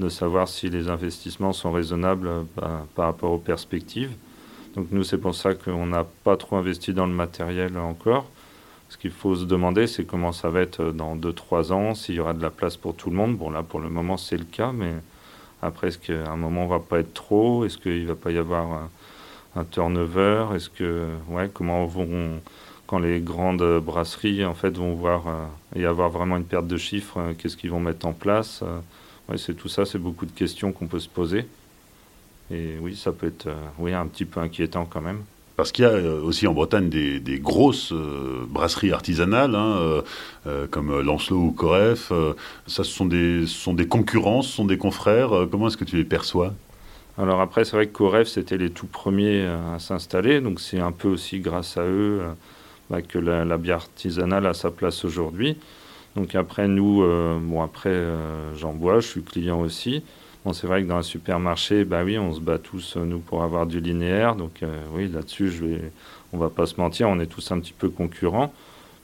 de 0.00 0.08
savoir 0.08 0.48
si 0.48 0.70
les 0.70 0.88
investissements 0.88 1.52
sont 1.52 1.72
raisonnables 1.72 2.30
bah, 2.56 2.86
par 2.94 3.06
rapport 3.06 3.32
aux 3.32 3.38
perspectives. 3.38 4.12
Donc 4.74 4.88
nous, 4.90 5.04
c'est 5.04 5.18
pour 5.18 5.34
ça 5.34 5.54
qu'on 5.54 5.86
n'a 5.86 6.04
pas 6.24 6.36
trop 6.36 6.56
investi 6.56 6.92
dans 6.94 7.06
le 7.06 7.12
matériel 7.12 7.76
encore. 7.76 8.26
Ce 8.88 8.96
qu'il 8.96 9.10
faut 9.10 9.36
se 9.36 9.44
demander, 9.44 9.86
c'est 9.86 10.04
comment 10.04 10.32
ça 10.32 10.50
va 10.50 10.60
être 10.60 10.90
dans 10.90 11.16
2-3 11.16 11.72
ans, 11.72 11.94
s'il 11.94 12.16
y 12.16 12.20
aura 12.20 12.34
de 12.34 12.42
la 12.42 12.50
place 12.50 12.76
pour 12.76 12.94
tout 12.94 13.10
le 13.10 13.16
monde. 13.16 13.36
Bon, 13.36 13.50
là, 13.50 13.62
pour 13.62 13.78
le 13.78 13.88
moment, 13.88 14.16
c'est 14.16 14.36
le 14.36 14.44
cas, 14.44 14.72
mais 14.72 14.94
après, 15.62 15.88
est-ce 15.88 15.98
qu'à 15.98 16.30
un 16.30 16.36
moment, 16.36 16.64
on 16.64 16.68
va 16.68 16.80
pas 16.80 16.98
être 16.98 17.14
trop? 17.14 17.64
Est-ce 17.64 17.78
qu'il 17.78 18.06
va 18.06 18.16
pas 18.16 18.32
y 18.32 18.38
avoir 18.38 18.88
un, 19.54 19.64
turnover? 19.64 20.46
Est-ce 20.56 20.70
que, 20.70 21.08
ouais, 21.28 21.50
comment 21.52 21.84
vont, 21.86 22.40
quand 22.86 22.98
les 22.98 23.20
grandes 23.20 23.80
brasseries, 23.80 24.44
en 24.44 24.54
fait, 24.54 24.76
vont 24.76 24.94
voir 24.94 25.28
euh, 25.28 25.78
y 25.80 25.84
avoir 25.84 26.08
vraiment 26.08 26.36
une 26.36 26.44
perte 26.44 26.66
de 26.66 26.76
chiffres, 26.76 27.18
euh, 27.18 27.32
qu'est-ce 27.36 27.56
qu'ils 27.56 27.70
vont 27.70 27.80
mettre 27.80 28.06
en 28.06 28.12
place? 28.12 28.60
Euh, 28.62 28.80
c'est 29.38 29.54
tout 29.54 29.68
ça, 29.68 29.84
c'est 29.84 29.98
beaucoup 29.98 30.26
de 30.26 30.32
questions 30.32 30.72
qu'on 30.72 30.86
peut 30.86 31.00
se 31.00 31.08
poser. 31.08 31.46
Et 32.50 32.76
oui, 32.80 32.96
ça 32.96 33.12
peut 33.12 33.28
être 33.28 33.46
euh, 33.46 33.54
oui, 33.78 33.94
un 33.94 34.06
petit 34.06 34.24
peu 34.24 34.40
inquiétant 34.40 34.84
quand 34.84 35.00
même. 35.00 35.22
Parce 35.56 35.72
qu'il 35.72 35.84
y 35.84 35.88
a 35.88 35.92
euh, 35.92 36.22
aussi 36.22 36.46
en 36.46 36.52
Bretagne 36.52 36.88
des, 36.88 37.38
grosses 37.38 37.92
euh, 37.92 38.44
brasseries 38.48 38.92
artisanales, 38.92 39.54
hein, 39.54 40.02
comme 40.70 41.00
Lancelot 41.00 41.36
ou 41.36 41.52
Coref. 41.52 42.12
ça, 42.66 42.82
ce 42.82 42.90
sont 42.90 43.04
des, 43.04 43.46
sont 43.46 43.74
des 43.74 43.86
concurrents, 43.86 44.42
ce 44.42 44.50
sont 44.52 44.64
des 44.64 44.78
confrères. 44.78 45.46
comment 45.50 45.68
est-ce 45.68 45.76
que 45.76 45.84
tu 45.84 45.96
les 45.96 46.04
perçois? 46.04 46.54
Alors 47.18 47.40
après, 47.40 47.64
c'est 47.64 47.76
vrai 47.76 47.86
que 47.86 47.92
Coref, 47.92 48.26
c'était 48.26 48.56
les 48.56 48.70
tout 48.70 48.86
premiers 48.86 49.46
à 49.46 49.78
s'installer. 49.78 50.40
Donc 50.40 50.60
c'est 50.60 50.80
un 50.80 50.92
peu 50.92 51.08
aussi 51.08 51.40
grâce 51.40 51.76
à 51.76 51.82
eux 51.82 52.22
bah, 52.88 53.02
que 53.02 53.18
la, 53.18 53.44
la, 53.44 53.58
bière 53.58 53.76
artisanale 53.76 54.46
a 54.46 54.54
sa 54.54 54.70
place 54.70 55.04
aujourd'hui. 55.04 55.58
Donc 56.16 56.34
après, 56.34 56.66
nous, 56.66 57.02
euh, 57.02 57.38
bon, 57.40 57.62
après, 57.62 57.90
euh, 57.90 58.54
j'en 58.56 58.72
bois, 58.72 59.00
je 59.00 59.06
suis 59.06 59.22
client 59.22 59.60
aussi. 59.60 60.02
Bon, 60.44 60.52
c'est 60.52 60.66
vrai 60.66 60.82
que 60.82 60.88
dans 60.88 60.96
un 60.96 61.02
supermarché, 61.02 61.84
bah 61.84 62.02
oui, 62.04 62.18
on 62.18 62.34
se 62.34 62.40
bat 62.40 62.58
tous, 62.58 62.96
euh, 62.96 63.04
nous, 63.04 63.20
pour 63.20 63.42
avoir 63.42 63.66
du 63.66 63.80
linéaire. 63.80 64.34
Donc 64.34 64.62
oui, 64.92 65.08
là-dessus, 65.08 65.50
je 65.50 65.64
vais, 65.64 65.92
on 66.32 66.38
va 66.38 66.50
pas 66.50 66.66
se 66.66 66.80
mentir, 66.80 67.08
on 67.08 67.20
est 67.20 67.26
tous 67.26 67.52
un 67.52 67.60
petit 67.60 67.74
peu 67.74 67.90
concurrents. 67.90 68.52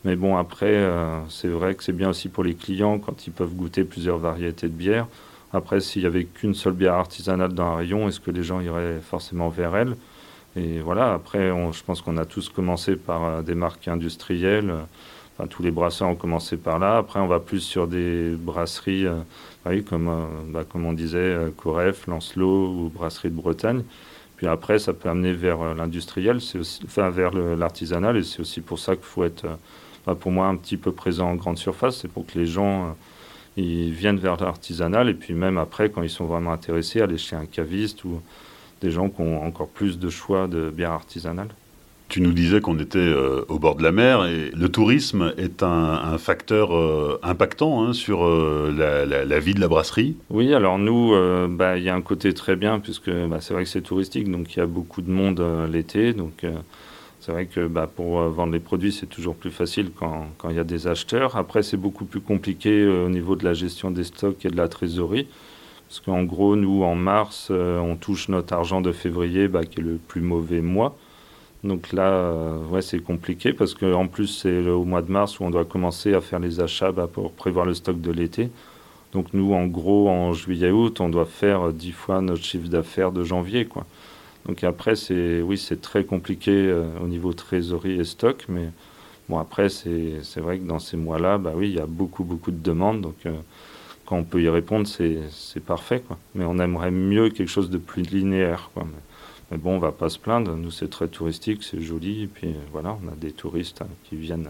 Mais 0.04 0.16
bon, 0.16 0.36
après, 0.36 0.88
c'est 1.28 1.48
vrai 1.48 1.74
que 1.74 1.82
c'est 1.82 1.92
bien 1.92 2.10
aussi 2.10 2.28
pour 2.28 2.44
les 2.44 2.54
clients 2.54 2.98
quand 3.00 3.26
ils 3.26 3.32
peuvent 3.32 3.54
goûter 3.54 3.82
plusieurs 3.82 4.18
variétés 4.18 4.68
de 4.68 4.72
bières. 4.72 5.08
Après, 5.52 5.80
s'il 5.80 6.02
y 6.02 6.06
avait 6.06 6.24
qu'une 6.24 6.54
seule 6.54 6.74
bière 6.74 6.94
artisanale 6.94 7.52
dans 7.54 7.64
un 7.64 7.76
rayon, 7.76 8.06
est-ce 8.06 8.20
que 8.20 8.30
les 8.30 8.44
gens 8.44 8.60
iraient 8.60 9.00
forcément 9.00 9.48
vers 9.48 9.74
elle? 9.74 9.96
Et 10.54 10.78
voilà, 10.78 11.12
après, 11.12 11.50
je 11.72 11.82
pense 11.82 12.02
qu'on 12.02 12.18
a 12.18 12.24
tous 12.24 12.48
commencé 12.48 12.94
par 12.94 13.42
des 13.42 13.56
marques 13.56 13.88
industrielles 13.88 14.72
tous 15.44 15.62
les 15.62 15.70
brasseurs 15.70 16.08
ont 16.08 16.14
commencé 16.14 16.56
par 16.56 16.78
là. 16.78 16.96
Après, 16.96 17.20
on 17.20 17.26
va 17.26 17.40
plus 17.40 17.60
sur 17.60 17.86
des 17.86 18.30
brasseries, 18.30 19.06
euh, 19.06 19.82
comme, 19.82 20.08
euh, 20.08 20.26
bah, 20.48 20.64
comme 20.64 20.86
on 20.86 20.94
disait, 20.94 21.18
euh, 21.18 21.50
Coref, 21.54 22.06
Lancelot 22.06 22.68
ou 22.68 22.88
Brasserie 22.88 23.28
de 23.28 23.34
Bretagne. 23.34 23.82
Puis 24.36 24.46
après, 24.46 24.78
ça 24.78 24.92
peut 24.94 25.08
amener 25.08 25.32
vers 25.32 25.74
l'industriel, 25.74 26.40
enfin 26.84 27.10
vers 27.10 27.32
l'artisanal, 27.32 28.16
et 28.18 28.22
c'est 28.22 28.40
aussi 28.40 28.60
pour 28.60 28.78
ça 28.78 28.94
qu'il 28.94 29.04
faut 29.04 29.24
être, 29.24 29.46
bah, 30.06 30.14
pour 30.14 30.30
moi, 30.30 30.46
un 30.46 30.56
petit 30.56 30.76
peu 30.76 30.92
présent 30.92 31.30
en 31.30 31.36
grande 31.36 31.58
surface. 31.58 31.98
C'est 32.00 32.08
pour 32.08 32.26
que 32.26 32.38
les 32.38 32.46
gens 32.46 32.94
ils 33.56 33.92
viennent 33.92 34.18
vers 34.18 34.36
l'artisanal, 34.36 35.08
et 35.08 35.14
puis 35.14 35.32
même 35.32 35.56
après, 35.56 35.88
quand 35.88 36.02
ils 36.02 36.10
sont 36.10 36.26
vraiment 36.26 36.52
intéressés, 36.52 37.00
aller 37.00 37.16
chez 37.16 37.36
un 37.36 37.46
caviste 37.46 38.04
ou 38.04 38.20
des 38.82 38.90
gens 38.90 39.08
qui 39.08 39.22
ont 39.22 39.42
encore 39.42 39.68
plus 39.68 39.98
de 39.98 40.10
choix 40.10 40.48
de 40.48 40.70
bière 40.70 40.92
artisanale. 40.92 41.48
Tu 42.08 42.20
nous 42.20 42.32
disais 42.32 42.60
qu'on 42.60 42.78
était 42.78 42.98
euh, 42.98 43.44
au 43.48 43.58
bord 43.58 43.74
de 43.74 43.82
la 43.82 43.90
mer 43.90 44.26
et 44.26 44.52
le 44.56 44.68
tourisme 44.68 45.34
est 45.38 45.64
un, 45.64 46.16
facteur 46.18 46.74
euh, 46.74 47.18
impactant 47.24 47.82
hein, 47.82 47.92
sur 47.92 48.24
euh, 48.24 48.72
la, 49.26 49.38
vie 49.40 49.54
de 49.54 49.60
la 49.60 49.66
brasserie. 49.66 50.16
Oui, 50.30 50.54
alors 50.54 50.78
nous, 50.78 51.14
bah, 51.48 51.76
il 51.76 51.82
y 51.82 51.88
a 51.88 51.94
un 51.94 52.00
côté 52.00 52.32
très 52.32 52.54
bien 52.54 52.78
puisque 52.78 53.10
bah, 53.10 53.38
c'est 53.40 53.54
vrai 53.54 53.64
que 53.64 53.68
c'est 53.68 53.80
touristique, 53.80 54.30
donc 54.30 54.54
il 54.54 54.60
y 54.60 54.62
a 54.62 54.66
beaucoup 54.66 55.02
de 55.02 55.10
monde 55.10 55.42
l'été. 55.70 56.12
Donc 56.12 56.44
c'est 57.20 57.32
vrai 57.32 57.46
que 57.46 57.66
bah, 57.66 57.88
pour 57.92 58.20
vendre 58.20 58.52
les 58.52 58.60
produits, 58.60 58.92
c'est 58.92 59.06
toujours 59.06 59.34
plus 59.34 59.50
facile 59.50 59.90
quand 59.96 60.48
il 60.48 60.54
y 60.54 60.60
a 60.60 60.64
des 60.64 60.86
acheteurs. 60.86 61.36
Après, 61.36 61.64
c'est 61.64 61.76
beaucoup 61.76 62.04
plus 62.04 62.20
compliqué 62.20 62.86
au 62.86 63.08
niveau 63.08 63.34
de 63.34 63.44
la 63.44 63.52
gestion 63.52 63.90
des 63.90 64.04
stocks 64.04 64.44
et 64.44 64.48
de 64.48 64.56
la 64.56 64.68
trésorerie. 64.68 65.26
Parce 65.88 66.00
qu'en 66.00 66.22
gros, 66.22 66.54
nous, 66.54 66.84
en 66.84 66.94
mars, 66.94 67.50
on 67.50 67.96
touche 67.96 68.28
notre 68.28 68.54
argent 68.54 68.80
de 68.80 68.92
février, 68.92 69.50
qui 69.70 69.80
est 69.80 69.82
le 69.82 69.96
plus 69.96 70.20
mauvais 70.20 70.60
mois. 70.60 70.96
Donc 71.64 71.92
là, 71.92 72.10
euh, 72.10 72.58
ouais, 72.68 72.82
c'est 72.82 73.00
compliqué 73.00 73.52
parce 73.52 73.74
qu'en 73.74 74.06
plus, 74.06 74.26
c'est 74.26 74.68
au 74.68 74.84
mois 74.84 75.02
de 75.02 75.10
mars 75.10 75.40
où 75.40 75.44
on 75.44 75.50
doit 75.50 75.64
commencer 75.64 76.14
à 76.14 76.20
faire 76.20 76.38
les 76.38 76.60
achats 76.60 76.92
bah, 76.92 77.08
pour 77.12 77.32
prévoir 77.32 77.66
le 77.66 77.74
stock 77.74 78.00
de 78.00 78.12
l'été. 78.12 78.50
Donc 79.12 79.32
nous, 79.32 79.54
en 79.54 79.66
gros, 79.66 80.08
en 80.08 80.32
juillet-août, 80.32 81.00
on 81.00 81.08
doit 81.08 81.26
faire 81.26 81.72
dix 81.72 81.92
fois 81.92 82.20
notre 82.20 82.44
chiffre 82.44 82.68
d'affaires 82.68 83.12
de 83.12 83.24
janvier. 83.24 83.64
Quoi. 83.64 83.86
Donc 84.46 84.62
après, 84.64 84.96
c'est 84.96 85.40
oui, 85.42 85.58
c'est 85.58 85.80
très 85.80 86.04
compliqué 86.04 86.52
euh, 86.52 86.84
au 87.02 87.08
niveau 87.08 87.32
trésorerie 87.32 88.00
et 88.00 88.04
stock, 88.04 88.44
mais 88.48 88.70
Bon, 89.28 89.38
après, 89.38 89.68
c'est 89.68 90.20
vrai 90.36 90.58
que 90.58 90.64
dans 90.64 90.78
ces 90.78 90.96
mois-là, 90.96 91.38
bah 91.38 91.52
oui, 91.54 91.68
il 91.70 91.74
y 91.74 91.80
a 91.80 91.86
beaucoup, 91.86 92.22
beaucoup 92.22 92.52
de 92.52 92.62
demandes. 92.62 93.00
Donc, 93.00 93.16
quand 94.04 94.16
on 94.16 94.24
peut 94.24 94.40
y 94.40 94.48
répondre, 94.48 94.86
c'est 94.86 95.64
parfait. 95.64 96.00
Quoi. 96.06 96.16
Mais 96.34 96.44
on 96.44 96.58
aimerait 96.58 96.92
mieux 96.92 97.30
quelque 97.30 97.48
chose 97.48 97.70
de 97.70 97.78
plus 97.78 98.02
linéaire. 98.02 98.70
Quoi. 98.72 98.86
Bon, 99.52 99.76
on 99.76 99.78
va 99.78 99.92
pas 99.92 100.08
se 100.08 100.18
plaindre. 100.18 100.56
Nous, 100.56 100.70
c'est 100.70 100.90
très 100.90 101.08
touristique, 101.08 101.62
c'est 101.62 101.80
joli. 101.80 102.24
Et 102.24 102.26
puis 102.26 102.54
voilà, 102.72 102.96
on 103.04 103.08
a 103.08 103.16
des 103.16 103.32
touristes 103.32 103.82
hein, 103.82 103.88
qui 104.04 104.16
viennent 104.16 104.48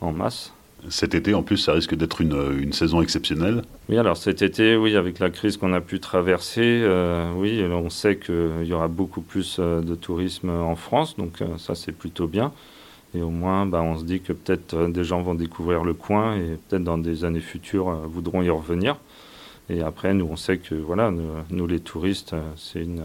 en 0.00 0.12
masse. 0.12 0.52
Cet 0.88 1.14
été, 1.14 1.34
en 1.34 1.42
plus, 1.42 1.56
ça 1.56 1.72
risque 1.72 1.94
d'être 1.94 2.20
une, 2.20 2.60
une, 2.60 2.72
saison 2.72 3.00
exceptionnelle. 3.00 3.62
Oui, 3.88 3.98
alors 3.98 4.16
cet 4.16 4.42
été, 4.42 4.76
oui, 4.76 4.94
avec 4.94 5.18
la 5.18 5.30
crise 5.30 5.56
qu'on 5.56 5.72
a 5.72 5.80
pu 5.80 6.00
traverser, 6.00 6.82
euh, 6.84 7.32
oui, 7.34 7.64
on 7.64 7.90
sait 7.90 8.16
qu'il 8.18 8.64
y 8.64 8.72
aura 8.72 8.86
beaucoup 8.86 9.22
plus 9.22 9.56
euh, 9.58 9.80
de 9.80 9.94
tourisme 9.94 10.50
en 10.50 10.76
France, 10.76 11.16
donc 11.16 11.40
euh, 11.40 11.56
ça 11.58 11.74
c'est 11.74 11.92
plutôt 11.92 12.28
bien. 12.28 12.52
Et 13.14 13.22
au 13.22 13.30
moins, 13.30 13.66
bah, 13.66 13.82
on 13.82 13.98
se 13.98 14.04
dit 14.04 14.20
que 14.20 14.32
peut-être 14.32 14.88
des 14.88 15.02
gens 15.02 15.22
vont 15.22 15.34
découvrir 15.34 15.82
le 15.82 15.94
coin 15.94 16.36
et 16.36 16.58
peut-être 16.68 16.84
dans 16.84 16.98
des 16.98 17.24
années 17.24 17.40
futures 17.40 17.90
voudront 18.06 18.42
y 18.42 18.50
revenir. 18.50 18.96
Et 19.70 19.80
après, 19.80 20.12
nous, 20.12 20.28
on 20.30 20.36
sait 20.36 20.58
que 20.58 20.74
voilà, 20.74 21.10
nous, 21.50 21.66
les 21.66 21.80
touristes, 21.80 22.36
c'est 22.56 22.82
une, 22.82 23.02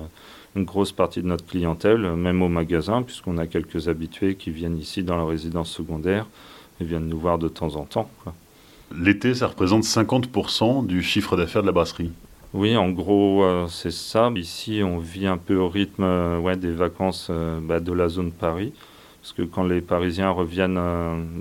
une, 0.56 0.66
grosse 0.66 0.92
partie 0.92 1.22
de 1.22 1.28
notre 1.28 1.46
clientèle, 1.46 2.16
même 2.16 2.42
au 2.42 2.50
magasin, 2.50 3.04
puisqu'on 3.04 3.38
a 3.38 3.48
quelques 3.48 3.88
habitués 3.88 4.36
qui 4.36 4.52
viennent 4.52 4.78
ici 4.78 5.04
dans 5.04 5.18
la 5.18 5.26
résidence 5.26 5.72
secondaire 5.72 6.28
ils 6.82 6.88
viennent 6.88 7.08
nous 7.08 7.20
voir 7.20 7.38
de 7.38 7.48
temps 7.48 7.76
en 7.76 7.86
temps. 7.86 8.10
L'été, 8.94 9.34
ça 9.36 9.48
représente 9.48 9.84
50% 9.84 10.86
du 10.86 11.02
chiffre 11.02 11.38
d'affaires 11.38 11.62
de 11.62 11.68
la 11.68 11.72
brasserie. 11.72 12.12
Oui, 12.54 12.76
en 12.76 12.90
gros, 12.90 13.44
euh, 13.44 13.68
c'est 13.68 13.92
ça. 13.92 14.30
Ici, 14.36 14.82
on 14.84 14.98
vit 14.98 15.28
un 15.28 15.38
peu 15.38 15.56
au 15.56 15.70
rythme 15.70 16.04
euh, 16.04 16.38
ouais, 16.40 16.58
des 16.58 16.72
vacances 16.72 17.28
euh, 17.30 17.60
bah, 17.62 17.80
de 17.80 17.94
la 17.94 18.10
zone 18.10 18.32
Paris. 18.32 18.74
Parce 19.22 19.34
que 19.34 19.44
quand 19.44 19.64
les 19.64 19.82
Parisiens 19.82 20.32
reviennent 20.32 20.80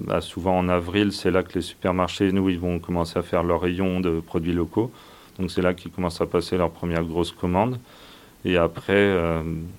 bah, 0.04 0.20
souvent 0.20 0.58
en 0.58 0.68
avril, 0.68 1.12
c'est 1.12 1.30
là 1.30 1.42
que 1.42 1.54
les 1.54 1.62
supermarchés, 1.62 2.30
nous, 2.30 2.50
ils 2.50 2.60
vont 2.60 2.78
commencer 2.78 3.18
à 3.18 3.22
faire 3.22 3.42
leur 3.42 3.62
rayon 3.62 4.00
de 4.00 4.20
produits 4.20 4.52
locaux. 4.52 4.92
Donc 5.38 5.50
c'est 5.50 5.62
là 5.62 5.72
qu'ils 5.72 5.90
commencent 5.90 6.20
à 6.20 6.26
passer 6.26 6.58
leurs 6.58 6.70
premières 6.70 7.04
grosses 7.04 7.32
commandes. 7.32 7.78
Et 8.44 8.56
après, 8.56 9.14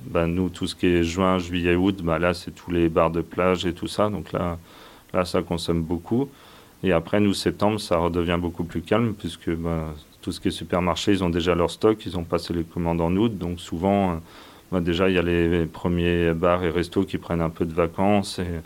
bah, 0.06 0.28
nous, 0.28 0.50
tout 0.50 0.68
ce 0.68 0.76
qui 0.76 0.88
est 0.88 1.04
juin, 1.04 1.40
juillet, 1.40 1.76
août, 1.76 2.04
là, 2.06 2.34
c'est 2.34 2.52
tous 2.52 2.72
les 2.72 2.90
bars 2.90 3.10
de 3.10 3.22
plage 3.22 3.66
et 3.66 3.74
tout 3.74 3.88
ça. 3.88 4.10
Donc 4.10 4.32
là, 4.34 4.60
Là, 5.14 5.26
ça 5.26 5.42
consomme 5.42 5.84
beaucoup. 5.84 6.30
Et 6.84 6.92
après, 6.92 7.20
nous, 7.20 7.34
septembre, 7.34 7.80
ça 7.80 7.98
redevient 7.98 8.38
beaucoup 8.40 8.64
plus 8.64 8.82
calme, 8.82 9.14
puisque 9.14 9.52
bah, 9.52 9.94
tout 10.22 10.32
ce 10.32 10.40
qui 10.40 10.48
est 10.48 10.52
supermarché, 10.52 11.12
ils 11.12 11.24
ont 11.24 11.30
déjà 11.30 11.54
leur 11.54 11.70
stock, 11.70 12.06
ils 12.06 12.18
ont 12.18 12.24
passé 12.24 12.54
les 12.54 12.64
commandes 12.64 13.02
en 13.02 13.16
août. 13.16 13.38
Donc 13.38 13.60
souvent, 13.60 14.22
bah, 14.72 14.80
déjà, 14.82 15.10
il 15.10 15.16
y 15.16 15.20
a 15.20 15.22
les 15.22 15.66
premiers 15.66 16.34
bars 16.34 16.64
et 16.64 16.70
restos 16.70 17.04
qui 17.04 17.18
prennent 17.18 17.42
un 17.42 17.50
peu 17.50 17.66
de 17.66 17.74
vacances 17.74 18.40
et, 18.40 18.62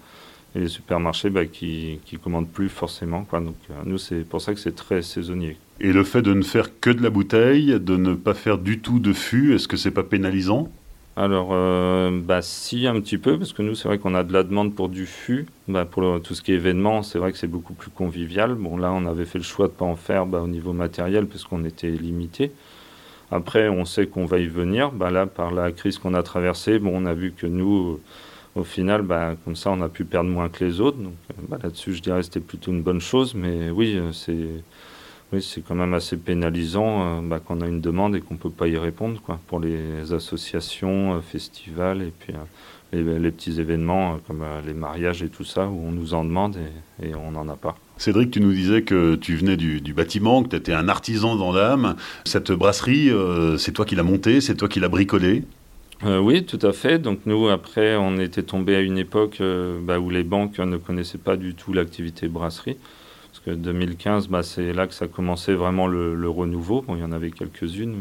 les 0.58 0.70
supermarchés 0.70 1.30
bah, 1.30 1.46
qui 1.46 2.00
ne 2.14 2.18
commandent 2.18 2.48
plus 2.48 2.70
forcément. 2.70 3.26
Quoi. 3.26 3.42
Donc 3.42 3.58
euh, 3.70 3.74
nous, 3.84 3.98
c'est 3.98 4.24
pour 4.24 4.42
ça 4.42 4.54
que 4.54 4.60
c'est 4.62 4.74
très 4.74 5.02
saisonnier. 5.02 5.58
Et 5.82 5.92
le 5.92 6.04
fait 6.04 6.22
de 6.22 6.34
ne 6.34 6.42
faire 6.42 6.80
que 6.80 6.90
de 6.90 7.04
la 7.04 7.10
bouteille, 7.10 7.80
de 7.80 7.98
ne 7.98 8.14
pas 8.14 8.34
faire 8.34 8.58
du 8.58 8.80
tout 8.80 9.00
de 9.00 9.12
fût, 9.12 9.54
est-ce 9.54 9.68
que 9.68 9.76
c'est 9.76 9.92
pas 9.92 10.04
pénalisant? 10.04 10.72
Alors, 11.18 11.50
euh, 11.52 12.12
bah, 12.12 12.42
si, 12.42 12.88
un 12.88 13.00
petit 13.00 13.18
peu, 13.18 13.38
parce 13.38 13.54
que 13.54 13.62
nous, 13.62 13.76
c'est 13.76 13.88
vrai 13.88 13.98
qu'on 13.98 14.16
a 14.16 14.24
de 14.24 14.34
la 14.34 14.44
demande 14.44 14.74
pour 14.74 14.90
du 14.90 15.06
fût. 15.06 15.48
Bah, 15.68 15.86
pour 15.86 16.22
tout 16.22 16.34
ce 16.34 16.42
qui 16.42 16.52
est 16.52 16.56
événement, 16.56 17.04
c'est 17.04 17.20
vrai 17.20 17.32
que 17.32 17.38
c'est 17.38 17.48
beaucoup 17.48 17.74
plus 17.74 17.90
convivial. 17.90 18.56
Bon, 18.56 18.78
là, 18.78 18.92
on 18.92 19.06
avait 19.06 19.26
fait 19.26 19.38
le 19.38 19.44
choix 19.44 19.68
de 19.68 19.74
ne 19.74 19.78
pas 19.78 19.86
en 19.86 19.96
faire 19.96 20.26
bah, 20.26 20.42
au 20.42 20.48
niveau 20.48 20.74
matériel, 20.74 21.26
parce 21.28 21.44
qu'on 21.44 21.64
était 21.66 21.90
limité. 21.90 22.52
Après, 23.32 23.70
on 23.70 23.86
sait 23.86 24.08
qu'on 24.08 24.26
va 24.26 24.40
y 24.40 24.48
venir. 24.48 24.92
Bah, 24.92 25.10
là, 25.12 25.26
par 25.26 25.54
la 25.54 25.72
crise 25.72 25.98
qu'on 25.98 26.14
a 26.14 26.24
traversée, 26.24 26.80
bon, 26.80 26.92
on 26.94 27.06
a 27.06 27.14
vu 27.14 27.32
que 27.32 27.48
nous, 27.48 28.00
au 28.56 28.64
final, 28.64 29.02
bah, 29.02 29.36
comme 29.44 29.56
ça, 29.56 29.72
on 29.72 29.82
a 29.82 29.90
pu 29.90 30.04
perdre 30.06 30.30
moins 30.30 30.50
que 30.50 30.64
les 30.64 30.82
autres. 30.82 30.98
Donc, 30.98 31.14
bah, 31.50 31.58
là-dessus, 31.64 31.94
je 31.94 32.02
dirais 32.02 32.20
que 32.20 32.26
c'était 32.26 32.40
plutôt 32.42 32.72
une 32.72 32.82
bonne 32.82 33.02
chose. 33.02 33.36
Mais 33.36 33.70
oui, 33.70 33.98
c'est 34.12 34.50
oui, 35.34 35.42
c'est 35.42 35.62
quand 35.62 35.76
même 35.76 35.94
assez 35.94 36.18
pénalisant 36.18 37.02
euh, 37.02 37.22
bah, 37.22 37.40
qu'on 37.40 37.62
a 37.62 37.68
une 37.68 37.82
demande 37.82 38.16
et 38.16 38.22
qu'on 38.22 38.36
ne 38.36 38.40
peut 38.40 38.52
pas 38.52 38.68
y 38.68 38.78
répondre 38.78 39.20
quoi, 39.22 39.40
pour 39.48 39.60
les 39.60 40.14
associations, 40.14 41.16
euh, 41.16 41.20
festivals 41.20 42.04
et 42.04 42.14
puis 42.18 42.34
euh, 42.94 43.20
les, 43.20 43.32
petits 43.32 43.60
événements 43.60 44.20
comme 44.28 44.46
les 44.66 44.76
mariages 44.76 45.24
et 45.24 45.30
tout 45.30 45.44
ça 45.44 45.68
où 45.68 45.82
on 45.84 45.92
nous 45.92 46.14
en 46.14 46.24
demande 46.24 46.58
et, 47.02 47.16
on 47.16 47.32
n'en 47.32 47.50
a 47.50 47.56
pas. 47.56 47.76
Cédric, 47.98 48.32
tu 48.32 48.40
nous 48.40 48.54
disais 48.54 48.84
que 48.84 49.16
tu 49.16 49.36
venais 49.36 49.58
du, 49.58 49.94
bâtiment, 49.94 50.44
que 50.44 50.50
tu 50.50 50.56
étais 50.56 50.74
un 50.74 50.88
artisan 50.88 51.36
dans 51.36 51.52
l'âme. 51.52 51.96
Cette 52.26 52.52
brasserie, 52.52 53.12
c'est 53.58 53.72
toi 53.72 53.86
qui 53.86 53.96
l'as 53.96 54.04
montée, 54.04 54.40
c'est 54.42 54.56
toi 54.56 54.70
qui 54.70 54.80
l'as 54.80 54.90
bricolée? 54.90 55.44
Oui, 56.06 56.46
tout 56.46 56.60
à 56.62 56.72
fait. 56.72 57.00
Donc 57.00 57.20
nous, 57.26 57.50
après, 57.50 57.96
on 57.96 58.18
était 58.18 58.44
tombé 58.44 58.76
à 58.76 58.82
une 58.82 58.98
époque 58.98 59.42
bah, 59.82 60.00
où 60.00 60.10
les 60.10 60.24
banques 60.24 60.60
ne 60.60 60.78
connaissaient 60.78 61.18
pas 61.18 61.36
du 61.36 61.54
tout 61.54 61.74
l'activité 61.74 62.28
brasserie. 62.28 62.78
2015, 63.50 64.28
bah, 64.28 64.44
c'est 64.44 64.74
là 64.74 64.88
que 64.88 64.94
ça 64.94 65.08
commençait 65.08 65.54
vraiment 65.54 65.88
le, 65.88 66.30
renouveau. 66.30 66.84
Il 66.90 67.00
y 67.00 67.04
en 67.04 67.12
avait 67.12 67.32
quelques-unes, 67.32 67.96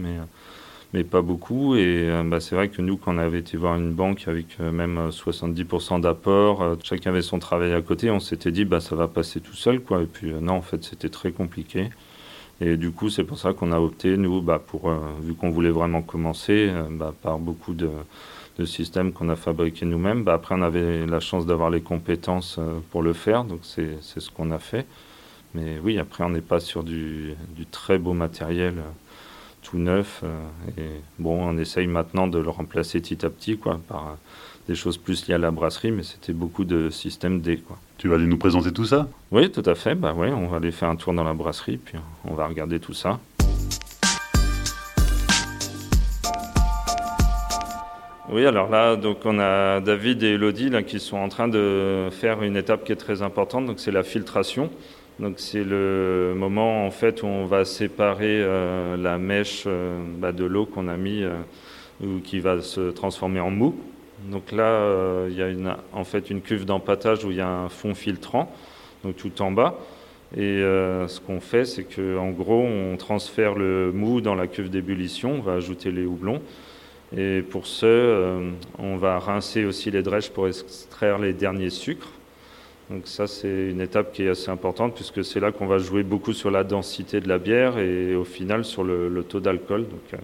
mais, 0.92 1.04
pas 1.04 1.22
beaucoup. 1.22 1.74
Et 1.74 2.08
euh, 2.08 2.22
bah, 2.24 2.40
c'est 2.40 2.54
vrai 2.54 2.68
que 2.68 2.80
nous, 2.80 2.96
quand 2.96 3.14
on 3.14 3.18
avait 3.18 3.40
été 3.40 3.56
voir 3.56 3.76
une 3.76 3.92
banque 3.92 4.28
avec 4.28 4.46
euh, 4.60 4.70
même 4.70 5.08
70% 5.10 6.00
d'apport, 6.00 6.62
euh, 6.62 6.76
chacun 6.82 7.10
avait 7.10 7.22
son 7.22 7.38
travail 7.38 7.72
à 7.72 7.82
côté, 7.82 8.10
on 8.10 8.20
s'était 8.20 8.52
dit, 8.52 8.64
bah, 8.64 8.80
ça 8.80 8.94
va 8.94 9.08
passer 9.08 9.40
tout 9.40 9.54
seul. 9.54 9.76
Et 9.76 10.06
puis 10.06 10.32
non, 10.32 10.54
en 10.54 10.62
fait, 10.62 10.84
c'était 10.84 11.08
très 11.08 11.32
compliqué. 11.32 11.90
Et 12.60 12.76
du 12.76 12.92
coup, 12.92 13.10
c'est 13.10 13.24
pour 13.24 13.38
ça 13.38 13.52
qu'on 13.52 13.72
a 13.72 13.80
opté, 13.80 14.16
nous, 14.16 14.40
bah, 14.40 14.62
pour, 14.64 14.88
vu 15.22 15.34
qu'on 15.34 15.50
voulait 15.50 15.70
vraiment 15.70 16.02
commencer, 16.02 16.70
par 17.22 17.38
beaucoup 17.38 17.74
de, 17.74 17.90
systèmes 18.64 19.12
qu'on 19.12 19.28
a 19.28 19.36
fabriqués 19.36 19.84
nous-mêmes. 19.84 20.26
Après, 20.28 20.54
on 20.54 20.62
avait 20.62 21.04
la 21.06 21.18
chance 21.18 21.44
d'avoir 21.44 21.70
les 21.70 21.80
compétences 21.80 22.60
pour 22.92 23.02
le 23.02 23.12
faire, 23.12 23.42
donc 23.42 23.60
c'est 23.62 23.98
ce 24.00 24.30
qu'on 24.30 24.52
a 24.52 24.60
fait. 24.60 24.86
Mais 25.54 25.78
oui, 25.82 26.00
après, 26.00 26.24
on 26.24 26.30
n'est 26.30 26.40
pas 26.40 26.58
sur 26.58 26.82
du, 26.82 27.34
très 27.70 27.96
beau 27.96 28.12
matériel 28.12 28.74
euh, 28.78 28.90
tout 29.62 29.78
neuf. 29.78 30.22
Euh, 30.24 30.40
et 30.76 31.00
bon, 31.20 31.48
on 31.48 31.56
essaye 31.58 31.86
maintenant 31.86 32.26
de 32.26 32.38
le 32.38 32.50
remplacer 32.50 33.00
petit 33.00 33.24
à 33.24 33.30
petit 33.30 33.56
quoi, 33.56 33.80
par 33.86 34.08
euh, 34.08 34.14
des 34.66 34.74
choses 34.74 34.98
plus 34.98 35.28
liées 35.28 35.34
à 35.34 35.38
la 35.38 35.52
brasserie, 35.52 35.92
mais 35.92 36.02
c'était 36.02 36.32
beaucoup 36.32 36.64
de 36.64 36.90
système 36.90 37.40
D. 37.40 37.58
Quoi. 37.58 37.78
Tu 37.98 38.08
vas 38.08 38.16
aller 38.16 38.26
nous 38.26 38.36
présenter 38.36 38.72
tout 38.72 38.84
ça? 38.84 39.08
Oui, 39.30 39.48
tout 39.52 39.62
à 39.64 39.76
fait. 39.76 39.94
Bah, 39.94 40.12
ouais, 40.12 40.32
on 40.32 40.48
va 40.48 40.56
aller 40.56 40.72
faire 40.72 40.88
un 40.88 40.96
tour 40.96 41.12
dans 41.12 41.24
la 41.24 41.34
brasserie, 41.34 41.76
puis 41.76 41.98
on 42.24 42.34
va 42.34 42.48
regarder 42.48 42.80
tout 42.80 42.94
ça. 42.94 43.20
Oui, 48.28 48.44
alors 48.44 48.68
là, 48.68 48.96
donc 48.96 49.18
on 49.24 49.38
a 49.38 49.80
David 49.80 50.24
et 50.24 50.32
Elodie 50.32 50.70
là, 50.70 50.82
qui 50.82 50.98
sont 50.98 51.18
en 51.18 51.28
train 51.28 51.46
de 51.46 52.08
faire 52.10 52.42
une 52.42 52.56
étape 52.56 52.84
qui 52.84 52.90
est 52.90 52.96
très 52.96 53.22
importante, 53.22 53.66
donc 53.66 53.78
c'est 53.78 53.92
la 53.92 54.02
filtration. 54.02 54.70
Donc 55.20 55.34
c'est 55.36 55.62
le 55.62 56.34
moment 56.36 56.84
en 56.86 56.90
fait 56.90 57.22
où 57.22 57.26
on 57.26 57.46
va 57.46 57.64
séparer 57.64 58.42
euh, 58.42 58.96
la 58.96 59.16
mèche 59.16 59.62
euh, 59.66 60.02
bah, 60.18 60.32
de 60.32 60.44
l'eau 60.44 60.66
qu'on 60.66 60.88
a 60.88 60.96
mis 60.96 61.22
euh, 61.22 61.36
ou 62.02 62.18
qui 62.18 62.40
va 62.40 62.60
se 62.60 62.90
transformer 62.90 63.38
en 63.38 63.50
mou. 63.50 63.76
Donc 64.30 64.50
là, 64.52 65.26
il 65.28 65.36
y 65.36 65.42
a 65.42 65.48
une, 65.48 65.74
en 65.92 66.04
fait 66.04 66.30
une 66.30 66.40
cuve 66.40 66.64
d'empattage 66.64 67.24
où 67.24 67.30
il 67.30 67.36
y 67.36 67.42
a 67.42 67.48
un 67.48 67.68
fond 67.68 67.94
filtrant, 67.94 68.50
donc 69.02 69.16
tout 69.16 69.42
en 69.42 69.50
bas. 69.50 69.78
Et 70.34 70.60
ce 70.60 71.20
qu'on 71.20 71.40
fait, 71.40 71.66
c'est 71.66 71.84
qu'en 71.84 72.30
gros, 72.30 72.62
on 72.62 72.96
transfère 72.96 73.54
le 73.54 73.92
mou 73.92 74.22
dans 74.22 74.34
la 74.34 74.46
cuve 74.46 74.70
d'ébullition, 74.70 75.34
on 75.34 75.40
va 75.42 75.54
ajouter 75.54 75.90
les 75.90 76.06
houblons. 76.06 76.40
Et 77.14 77.42
pour 77.42 77.66
ce, 77.66 78.50
on 78.78 78.96
va 78.96 79.18
rincer 79.18 79.66
aussi 79.66 79.90
les 79.90 80.02
drèches 80.02 80.30
pour 80.30 80.48
extraire 80.48 81.18
les 81.18 81.34
derniers 81.34 81.70
sucres. 81.70 82.13
Donc 82.90 83.02
ça, 83.06 83.26
c'est 83.26 83.70
une 83.70 83.80
étape 83.80 84.12
qui 84.12 84.24
est 84.24 84.28
assez 84.28 84.50
importante 84.50 84.94
puisque 84.94 85.24
c'est 85.24 85.40
là 85.40 85.52
qu'on 85.52 85.66
va 85.66 85.78
jouer 85.78 86.02
beaucoup 86.02 86.34
sur 86.34 86.50
la 86.50 86.64
densité 86.64 87.20
de 87.20 87.28
la 87.28 87.38
bière 87.38 87.78
et 87.78 88.14
au 88.14 88.24
final 88.24 88.64
sur 88.64 88.84
le, 88.84 89.24
taux 89.26 89.40
d'alcool. 89.40 89.82
Donc 89.82 90.02
euh, 90.12 90.16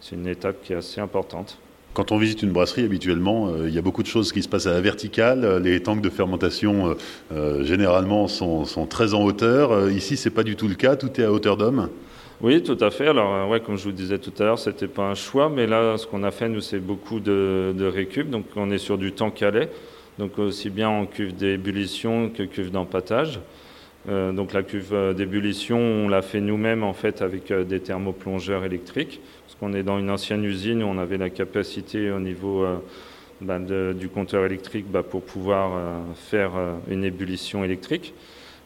c'est 0.00 0.16
une 0.16 0.26
étape 0.26 0.62
qui 0.62 0.72
est 0.72 0.76
assez 0.76 1.00
importante. 1.00 1.58
Quand 1.92 2.12
on 2.12 2.18
visite 2.18 2.42
une 2.42 2.52
brasserie, 2.52 2.84
habituellement, 2.84 3.48
euh, 3.48 3.68
il 3.68 3.74
y 3.74 3.78
a 3.78 3.82
beaucoup 3.82 4.02
de 4.02 4.08
choses 4.08 4.32
qui 4.32 4.42
se 4.42 4.48
passent 4.48 4.66
à 4.66 4.72
la 4.72 4.80
verticale. 4.80 5.62
Les 5.62 5.82
tanks 5.82 6.02
de 6.02 6.10
fermentation, 6.10 6.94
euh, 7.32 7.64
généralement, 7.64 8.28
sont, 8.28 8.64
très 8.88 9.14
en 9.14 9.22
hauteur. 9.22 9.90
ici, 9.90 10.16
c'est 10.16 10.30
pas 10.30 10.42
du 10.42 10.56
tout 10.56 10.68
le 10.68 10.74
cas. 10.74 10.96
Tout 10.96 11.20
est 11.20 11.24
à 11.24 11.32
hauteur 11.32 11.56
d'homme. 11.56 11.88
Oui, 12.42 12.62
tout 12.62 12.76
à 12.80 12.90
fait. 12.90 13.08
Alors, 13.08 13.48
ouais, 13.48 13.60
comme 13.60 13.78
je 13.78 13.84
vous 13.84 13.92
disais 13.92 14.18
tout 14.18 14.32
à 14.38 14.42
l'heure, 14.42 14.58
c'était 14.58 14.88
pas 14.88 15.04
un 15.04 15.14
choix, 15.14 15.48
mais 15.48 15.66
là, 15.66 15.96
ce 15.96 16.06
qu'on 16.06 16.22
a 16.22 16.30
fait, 16.30 16.50
nous, 16.50 16.60
c'est 16.60 16.80
beaucoup 16.80 17.18
de, 17.18 17.74
de 17.74 17.86
récup. 17.86 18.28
Donc, 18.28 18.44
on 18.56 18.70
est 18.70 18.78
sur 18.78 18.98
du 18.98 19.12
temps 19.12 19.30
calais 19.30 19.70
donc 20.18 20.38
aussi 20.38 20.70
bien 20.70 20.88
en 20.88 21.06
cuve 21.06 21.34
d'ébullition 21.34 22.30
que 22.30 22.42
cuve 22.42 22.70
d'empattage. 22.70 23.40
Euh, 24.08 24.32
donc 24.32 24.52
la 24.52 24.62
cuve 24.62 24.94
euh, 24.94 25.12
d'ébullition, 25.12 25.78
on 25.78 26.08
l'a 26.08 26.22
fait 26.22 26.40
nous-mêmes 26.40 26.84
en 26.84 26.92
fait 26.92 27.22
avec 27.22 27.50
euh, 27.50 27.64
des 27.64 27.80
thermoplongeurs 27.80 28.64
électriques, 28.64 29.20
parce 29.44 29.56
qu'on 29.58 29.74
est 29.74 29.82
dans 29.82 29.98
une 29.98 30.10
ancienne 30.10 30.44
usine 30.44 30.82
où 30.82 30.86
on 30.86 30.98
avait 30.98 31.18
la 31.18 31.28
capacité 31.28 32.10
au 32.10 32.20
niveau 32.20 32.64
bah, 33.40 33.58
du 33.58 34.08
compteur 34.08 34.44
électrique 34.44 34.86
bah, 34.88 35.02
pour 35.02 35.22
pouvoir 35.22 36.02
faire 36.14 36.52
une 36.90 37.04
ébullition 37.04 37.64
électrique. 37.64 38.14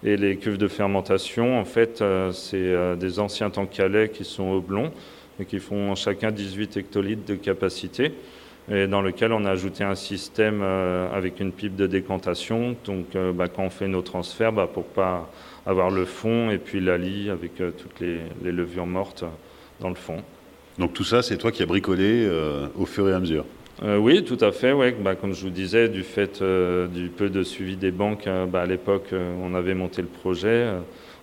Et 0.03 0.17
les 0.17 0.37
cuves 0.37 0.59
de 0.59 0.69
fermentation, 0.69 1.61
en 1.61 1.65
fait, 1.65 2.03
c'est 2.33 2.97
des 2.97 3.19
anciens 3.19 3.51
tanks 3.51 3.81
qui 4.13 4.25
sont 4.25 4.51
oblongs 4.51 4.91
et 5.39 5.45
qui 5.45 5.59
font 5.59 5.95
chacun 5.95 6.31
18 6.31 6.79
hectolitres 6.79 7.27
de 7.27 7.35
capacité. 7.35 8.13
Et 8.71 8.87
dans 8.87 9.03
lequel 9.03 9.33
on 9.33 9.45
a 9.45 9.51
ajouté 9.51 9.85
un 9.85 9.95
système 9.95 10.63
avec 10.63 11.41
une 11.41 11.53
pipe 11.53 11.77
de 11.77 11.87
décantation. 11.87 12.77
Donc 12.85 13.17
bah, 13.35 13.49
quand 13.49 13.65
on 13.65 13.71
fait 13.71 13.89
nos 13.89 14.03
transferts, 14.03 14.53
bah, 14.53 14.69
pour 14.73 14.85
pas 14.85 15.29
avoir 15.67 15.91
le 15.91 16.05
fond 16.05 16.51
et 16.51 16.59
puis 16.59 16.81
la 16.81 16.97
lie 16.97 17.31
avec 17.31 17.57
toutes 17.57 18.01
les, 18.01 18.21
levures 18.53 18.87
mortes 18.87 19.25
dans 19.81 19.89
le 19.89 19.97
fond. 19.97 20.23
Donc 20.79 20.93
tout 20.93 21.05
ça, 21.05 21.23
c'est 21.23 21.37
toi 21.37 21.51
qui 21.51 21.63
as 21.63 21.67
bricolé 21.67 22.31
au 22.77 22.87
fur 22.87 23.09
et 23.09 23.13
à 23.13 23.19
mesure 23.19 23.45
euh, 23.83 23.97
oui, 23.97 24.25
tout 24.25 24.37
à 24.41 24.53
fait. 24.53 24.73
Ouais. 24.73 24.93
Bah, 24.93 25.15
comme 25.15 25.33
je 25.33 25.43
vous 25.43 25.51
disais, 25.51 25.89
du 25.89 26.03
fait 26.03 26.43
euh, 26.43 26.87
du 26.87 27.09
peu 27.09 27.31
de 27.31 27.43
suivi 27.43 27.77
des 27.77 27.91
banques, 27.91 28.27
euh, 28.27 28.45
bah, 28.47 28.63
à 28.63 28.67
l'époque, 28.67 29.15
on 29.43 29.55
avait 29.55 29.75
monté 29.75 30.03
le 30.03 30.09
projet. 30.09 30.67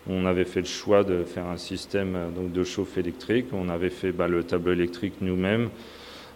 on 0.09 0.25
avait 0.25 0.45
fait 0.45 0.61
le 0.61 0.67
choix 0.67 1.03
de 1.03 1.23
faire 1.23 1.45
un 1.45 1.57
système 1.57 2.17
donc, 2.35 2.51
de 2.51 2.63
chauffe 2.63 2.97
électrique. 2.97 3.47
On 3.53 3.69
avait 3.69 3.89
fait 3.89 4.11
bah, 4.11 4.27
le 4.27 4.43
tableau 4.43 4.73
électrique 4.73 5.15
nous-mêmes, 5.21 5.69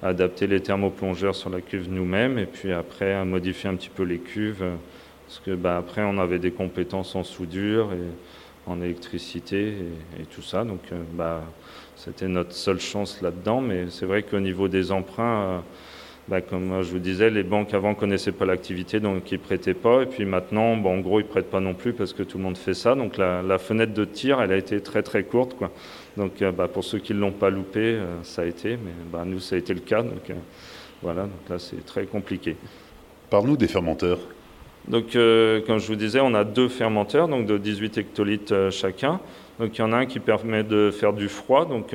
adapter 0.04 0.48
les 0.48 0.62
thermoplongeurs 0.62 1.36
sur 1.36 1.50
la 1.50 1.62
cuve 1.62 1.90
nous-mêmes, 1.90 2.38
et 2.38 2.46
puis 2.46 2.72
après 2.72 3.24
modifier 3.26 3.70
un 3.70 3.76
petit 3.76 3.90
peu 3.90 4.04
les 4.04 4.20
cuves. 4.20 4.64
parce 5.28 5.40
que 5.40 5.66
après, 5.66 6.02
on 6.04 6.18
avait 6.18 6.40
des 6.40 6.52
compétences 6.52 7.16
en 7.16 7.24
soudure 7.24 7.94
et 7.94 8.70
en 8.70 8.82
électricité 8.82 9.74
et, 10.20 10.26
tout 10.26 10.42
ça. 10.42 10.64
Donc, 10.64 10.82
c'était 11.96 12.28
notre 12.28 12.54
seule 12.54 12.80
chance 12.80 13.22
là-dedans. 13.22 13.62
Mais 13.62 13.86
c'est 13.90 14.06
vrai 14.06 14.24
qu'au 14.24 14.40
niveau 14.40 14.68
des 14.68 14.92
emprunts, 14.92 15.64
bah, 16.28 16.42
comme 16.42 16.82
je 16.82 16.92
vous 16.92 17.00
disais, 17.00 17.30
les 17.30 17.44
banques 17.44 17.74
avant 17.74 17.96
connaissaient 17.96 18.32
pas 18.32 18.46
l'activité, 18.46 19.00
donc 19.00 19.32
ils 19.32 19.40
prêtaient 19.40 19.74
pas. 19.74 20.04
Et 20.04 20.06
puis 20.06 20.26
maintenant, 20.26 20.78
bon, 20.78 20.98
en 20.98 21.00
gros, 21.00 21.20
ils 21.20 21.26
prêtent 21.26 21.50
pas 21.50 21.60
non 21.60 21.74
plus 21.74 21.94
parce 21.94 22.14
que 22.14 22.24
tout 22.24 22.38
le 22.38 22.44
monde 22.44 22.58
fait 22.58 22.74
ça. 22.74 22.96
Donc 22.96 23.18
la, 23.18 23.58
fenêtre 23.58 23.94
de 23.94 24.06
tir, 24.06 24.42
elle 24.42 24.52
a 24.52 24.58
été 24.58 24.82
très 24.82 25.04
très 25.04 25.24
courte. 25.24 25.56
Quoi. 25.58 25.72
Donc 26.18 26.42
euh, 26.42 26.52
bah, 26.52 26.68
pour 26.68 26.84
ceux 26.84 27.00
qui 27.00 27.14
ne 27.14 27.20
l'ont 27.20 27.32
pas 27.32 27.50
loupé, 27.50 27.80
euh, 27.80 28.24
ça 28.24 28.42
a 28.42 28.46
été. 28.46 28.72
Mais 28.72 28.92
bah, 29.12 29.24
nous, 29.26 29.40
ça 29.40 29.56
a 29.56 29.60
été 29.60 29.74
le 29.74 29.80
cas. 29.80 30.04
Donc 30.04 30.30
euh, 30.30 30.34
voilà, 31.02 31.24
donc 31.24 31.50
là, 31.50 31.60
c'est 31.60 31.86
très 31.86 32.06
compliqué. 32.06 32.56
Parle-nous 33.30 33.58
des 33.58 33.68
fermenteurs. 33.68 34.20
Donc, 34.88 35.12
comme 35.14 35.78
je 35.78 35.88
vous 35.88 35.96
disais, 35.96 36.20
on 36.22 36.34
a 36.34 36.44
deux 36.44 36.68
fermenteurs, 36.68 37.28
donc 37.28 37.46
de 37.46 37.60
18 37.60 38.00
hectolitres 38.00 38.70
chacun. 38.72 39.20
Donc, 39.60 39.78
il 39.78 39.82
y 39.82 39.84
en 39.84 39.94
a 39.94 39.98
un 39.98 40.06
qui 40.08 40.20
permet 40.20 40.64
de 40.64 40.90
faire 40.90 41.14
du 41.14 41.30
froid. 41.30 41.66
Donc, 41.66 41.94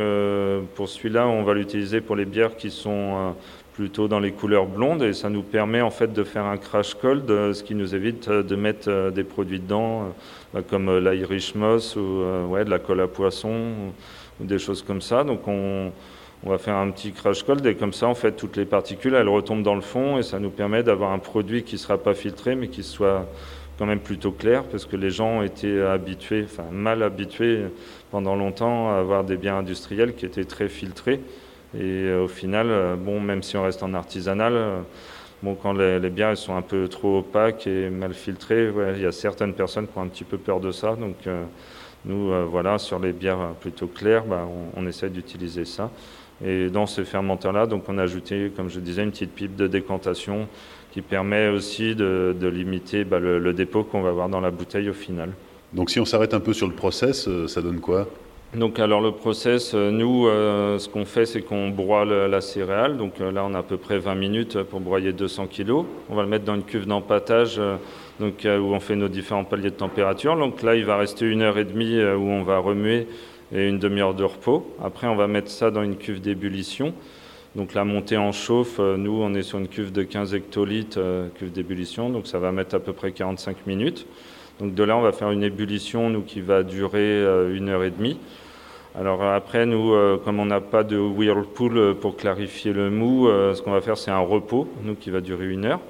pour 0.77 0.89
celui-là, 0.89 1.27
on 1.27 1.43
va 1.43 1.55
l'utiliser 1.55 2.01
pour 2.01 2.15
les 2.15 2.25
bières 2.25 2.57
qui 2.57 2.71
sont 2.71 3.35
plutôt 3.77 4.09
dans 4.09 4.21
les 4.21 4.33
couleurs 4.33 4.65
blondes 4.65 5.03
et 5.03 5.13
ça 5.13 5.29
nous 5.29 5.43
permet 5.43 5.83
en 5.83 5.91
fait 5.91 6.11
de 6.11 6.25
faire 6.25 6.47
un 6.47 6.57
crash 6.57 6.95
cold, 6.95 7.31
euh, 7.31 7.53
ce 7.53 7.63
qui 7.63 7.75
nous 7.75 7.95
évite 7.95 8.27
euh, 8.29 8.43
de 8.43 8.57
mettre 8.57 8.89
euh, 8.89 9.11
des 9.11 9.23
produits 9.23 9.61
dedans 9.61 10.15
bah, 10.55 10.63
comme 10.67 10.99
l'Irish 10.99 11.55
Moss 11.55 11.95
ou 11.95 12.23
ouais, 12.49 12.65
de 12.65 12.71
la 12.71 12.79
colle 12.79 13.03
à 13.03 13.07
poisson 13.07 13.93
ou 14.41 14.45
des 14.45 14.59
choses 14.59 14.83
comme 14.83 15.03
ça. 15.03 15.25
Donc 15.25 15.47
on, 15.47 15.93
on, 16.43 16.51
va 16.51 16.57
faire 16.57 16.77
un 16.77 16.91
petit 16.91 17.13
crash 17.13 17.43
cold 17.43 17.67
et 17.67 17.75
comme 17.75 17.93
ça 17.93 18.07
en 18.07 18.15
fait 18.15 18.33
toutes 18.33 18.57
les 18.57 18.65
particules 18.65 19.13
elles 19.13 19.29
retombent 19.29 19.63
dans 19.63 19.75
le 19.75 19.83
fond 19.83 20.17
et 20.17 20.23
ça 20.23 20.39
nous 20.39 20.51
permet 20.51 20.83
d'avoir 20.83 21.13
un 21.13 21.19
produit 21.19 21.63
qui 21.63 21.75
ne 21.75 21.81
sera 21.81 21.99
pas 21.99 22.15
filtré 22.15 22.55
mais 22.55 22.69
qui 22.69 22.83
soit 22.83 23.27
quand 23.79 23.85
même 23.85 24.01
plutôt 24.01 24.33
clair 24.33 24.65
parce 24.65 24.87
que 24.87 24.97
les 24.97 25.11
gens 25.11 25.43
étaient 25.43 25.83
habitués, 25.83 26.45
enfin 26.45 26.65
mal 26.73 27.03
habitués 27.03 27.65
pendant 28.11 28.37
longtemps 28.37 28.91
à 28.91 29.01
avoir 29.01 29.23
des 29.23 29.37
biens 29.37 29.59
industriels 29.59 30.15
qui 30.15 30.25
étaient 30.25 30.47
très 30.47 30.71
filtrés. 30.71 31.21
Et 31.75 31.81
euh, 31.81 32.25
au 32.25 32.29
final, 32.29 32.69
euh, 32.71 32.97
bon, 32.97 33.21
même 33.21 33.43
si 33.43 33.57
on 33.57 33.63
reste 33.63 33.83
en 33.83 33.93
artisanal, 33.95 34.53
euh, 34.55 34.81
bon, 35.43 35.55
quand 35.55 35.73
les, 35.73 35.99
bières 36.11 36.37
sont 36.37 36.57
un 36.57 36.63
peu 36.63 36.89
trop 36.89 37.19
opaques 37.19 37.67
et 37.67 37.91
mal 37.91 38.15
filtrées, 38.15 38.71
il 38.95 39.03
y 39.03 39.07
a 39.07 39.13
certaines 39.13 39.53
personnes 39.53 39.87
qui 39.87 39.99
ont 39.99 40.03
un 40.03 40.09
petit 40.09 40.25
peu 40.25 40.39
peur 40.39 40.61
de 40.61 40.71
ça. 40.71 40.97
Donc 40.97 41.17
nous, 42.05 42.33
voilà, 42.49 42.79
sur 42.79 42.99
les 42.99 43.13
bières 43.13 43.55
plutôt 43.61 43.89
claires, 43.89 44.25
bah, 44.25 44.47
on, 44.77 44.87
essaie 44.87 45.11
d'utiliser 45.11 45.65
ça. 45.65 45.91
Et 46.45 46.69
dans 46.69 46.87
ces 46.87 47.05
fermenteurs-là, 47.05 47.67
on 47.89 47.99
a 47.99 48.03
ajouté, 48.03 48.53
comme 48.55 48.69
je 48.69 48.79
disais, 48.79 49.03
une 49.03 49.11
petite 49.11 49.33
pipe 49.33 49.57
de 49.57 49.67
décantation 49.67 50.47
qui 50.93 51.03
permet 51.03 51.49
aussi 51.49 51.95
de, 51.95 52.35
limiter 52.43 53.05
bah, 53.05 53.19
le, 53.19 53.53
dépôt 53.53 53.83
qu'on 53.83 54.03
va 54.03 54.11
avoir 54.11 54.29
dans 54.29 54.41
la 54.41 54.51
bouteille 54.51 54.89
au 54.89 54.95
final. 54.95 55.31
Donc 55.73 55.91
si 55.91 55.99
on 55.99 56.05
s'arrête 56.05 56.33
un 56.33 56.41
peu 56.41 56.53
sur 56.53 56.69
le 56.69 56.75
process, 56.75 57.29
ça 57.49 57.61
donne 57.61 57.81
quoi? 57.81 58.07
Donc 58.55 58.79
alors 58.79 59.01
le 59.01 59.11
process, 59.11 59.75
euh, 59.75 59.91
nous, 59.91 60.29
euh, 60.29 60.79
ce 60.79 60.89
qu'on 60.89 61.05
fait, 61.05 61.27
c'est 61.27 61.43
qu'on 61.43 61.69
broie 61.69 62.05
la 62.05 62.41
céréale. 62.41 62.97
Donc 62.97 63.21
euh, 63.21 63.33
là, 63.33 63.45
on 63.45 63.55
a 63.55 63.59
à 63.59 63.63
peu 63.63 63.77
près 63.77 63.99
20 63.99 64.15
minutes 64.15 64.63
pour 64.63 64.81
broyer 64.81 65.13
200 65.13 65.49
kg. 65.49 65.85
On 66.09 66.15
va 66.15 66.23
le 66.23 66.29
mettre 66.29 66.45
dans 66.45 66.55
une 66.55 66.63
cuve 66.63 66.87
d'empattage 66.87 67.61
donc, 68.21 68.45
où 68.45 68.75
on 68.75 68.81
fait 68.81 68.97
nos 68.97 69.09
différents 69.09 69.45
paliers 69.45 69.71
de 69.71 69.77
température. 69.77 70.37
Donc 70.37 70.63
là, 70.63 70.77
il 70.77 70.85
va 70.85 70.97
rester 70.97 71.27
une 71.27 71.43
heure 71.43 71.59
et 71.59 71.65
demie 71.65 72.01
où 72.01 72.31
on 72.31 72.45
va 72.45 72.59
remuer 72.59 73.09
et 73.55 73.69
une 73.69 73.79
demi-heure 73.79 74.15
de 74.15 74.25
repos. 74.25 74.75
Après, 74.83 75.07
on 75.07 75.17
va 75.17 75.27
mettre 75.27 75.51
ça 75.51 75.71
dans 75.71 75.83
une 75.83 75.97
cuve 75.97 76.21
d'ébullition. 76.21 76.95
Donc 77.57 77.75
la 77.75 77.85
montée 77.85 78.17
en 78.17 78.33
chauffe, 78.33 78.79
nous, 78.79 79.21
on 79.21 79.35
est 79.35 79.43
sur 79.43 79.59
une 79.59 79.69
cuve 79.69 79.93
de 79.93 80.03
15 80.03 80.35
hectolitres, 80.35 81.01
cuve 81.35 81.51
d'ébullition. 81.51 82.11
Donc 82.11 82.27
ça 82.27 82.39
va 82.39 82.53
mettre 82.53 82.77
à 82.77 82.81
peu 82.81 82.93
près 82.93 83.13
45 83.13 83.67
minutes. 83.67 84.07
Donc 84.61 84.75
de 84.75 84.83
là, 84.83 84.97
on 84.97 85.03
va 85.03 85.13
faire 85.13 85.31
une 85.31 85.43
ébullition, 85.43 86.09
nous, 86.11 86.23
qui 86.23 86.41
va 86.41 86.63
durer 86.63 87.23
une 87.55 87.69
heure 87.69 87.85
et 87.85 87.91
demie. 87.91 88.19
Alors 88.99 89.23
après, 89.23 89.67
nous, 89.67 89.93
euh, 89.93 90.17
comme 90.17 90.41
on 90.41 90.47
n'a 90.47 90.63
pas 90.63 90.83
de 90.83 90.97
whirlpool 90.97 91.77
euh, 91.77 91.93
pour 91.93 92.17
clarifier 92.17 92.73
le 92.73 92.89
mou, 92.89 93.29
euh, 93.29 93.53
ce 93.53 93.61
qu'on 93.61 93.73
va 93.73 93.83
faire, 93.83 93.99
c'est 93.99 94.11
un 94.11 94.21
repos, 94.21 94.67
nous, 94.85 94.95
qui 94.95 95.11
va 95.11 95.21
durer 95.21 95.51
une 95.51 95.67
heure. 95.67 95.81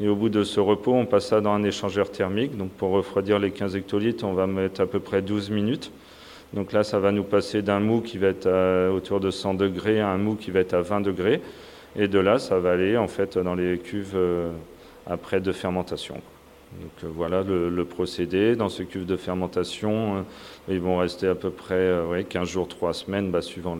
Et 0.00 0.08
au 0.08 0.16
bout 0.16 0.28
de 0.28 0.42
ce 0.42 0.58
repos, 0.58 0.92
on 0.92 1.06
passe 1.06 1.28
ça 1.28 1.40
dans 1.40 1.52
un 1.52 1.62
échangeur 1.62 2.10
thermique. 2.10 2.56
Donc 2.56 2.70
pour 2.70 2.90
refroidir 2.90 3.38
les 3.38 3.52
15 3.52 3.76
hectolitres, 3.76 4.24
on 4.24 4.32
va 4.32 4.48
mettre 4.48 4.80
à 4.80 4.86
peu 4.86 4.98
près 4.98 5.22
12 5.22 5.50
minutes. 5.50 5.92
Donc 6.52 6.72
là, 6.72 6.82
ça 6.82 6.98
va 6.98 7.12
nous 7.12 7.22
passer 7.22 7.62
d'un 7.62 7.78
mou 7.78 8.00
qui 8.00 8.18
va 8.18 8.28
être 8.28 8.48
autour 8.90 9.20
de 9.20 9.30
100 9.30 9.54
degrés 9.54 10.00
à 10.00 10.08
un 10.08 10.18
mou 10.18 10.34
qui 10.34 10.50
va 10.50 10.58
être 10.60 10.74
à 10.74 10.82
20 10.82 11.02
degrés. 11.02 11.40
Et 11.94 12.08
de 12.08 12.18
là, 12.18 12.40
ça 12.40 12.58
va 12.58 12.72
aller 12.72 12.96
en 12.96 13.08
fait 13.08 13.38
dans 13.38 13.54
les 13.54 13.78
cuves 13.78 14.16
après 15.06 15.40
de 15.40 15.52
fermentation. 15.52 16.16
Donc 16.72 16.90
euh, 17.04 17.08
voilà 17.14 17.42
le, 17.42 17.84
procédé. 17.84 18.56
Dans 18.56 18.68
ce 18.68 18.82
cuve 18.82 19.06
de 19.06 19.16
fermentation, 19.16 20.18
euh, 20.18 20.22
ils 20.68 20.80
vont 20.80 20.98
rester 20.98 21.26
à 21.26 21.34
peu 21.34 21.50
près 21.50 21.92
15 22.28 22.42
euh, 22.42 22.44
jours, 22.44 22.68
3 22.68 22.92
semaines, 22.92 23.30
bah, 23.30 23.42
suivant 23.42 23.76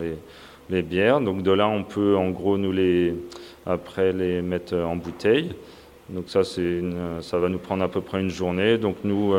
les, 0.70 0.82
bières. 0.82 1.20
Donc 1.20 1.42
de 1.42 1.50
là, 1.50 1.68
on 1.68 1.84
peut 1.84 2.16
en 2.16 2.30
gros 2.30 2.58
nous 2.58 2.72
les 2.72 3.14
après 3.66 4.12
les 4.12 4.42
mettre 4.42 4.76
en 4.76 4.96
bouteille. 4.96 5.54
Donc 6.10 6.24
ça, 6.28 6.42
ça 6.42 7.38
va 7.38 7.48
nous 7.50 7.58
prendre 7.58 7.84
à 7.84 7.88
peu 7.88 8.00
près 8.00 8.20
une 8.20 8.30
journée. 8.30 8.78
Donc 8.78 8.96
nous, 9.04 9.34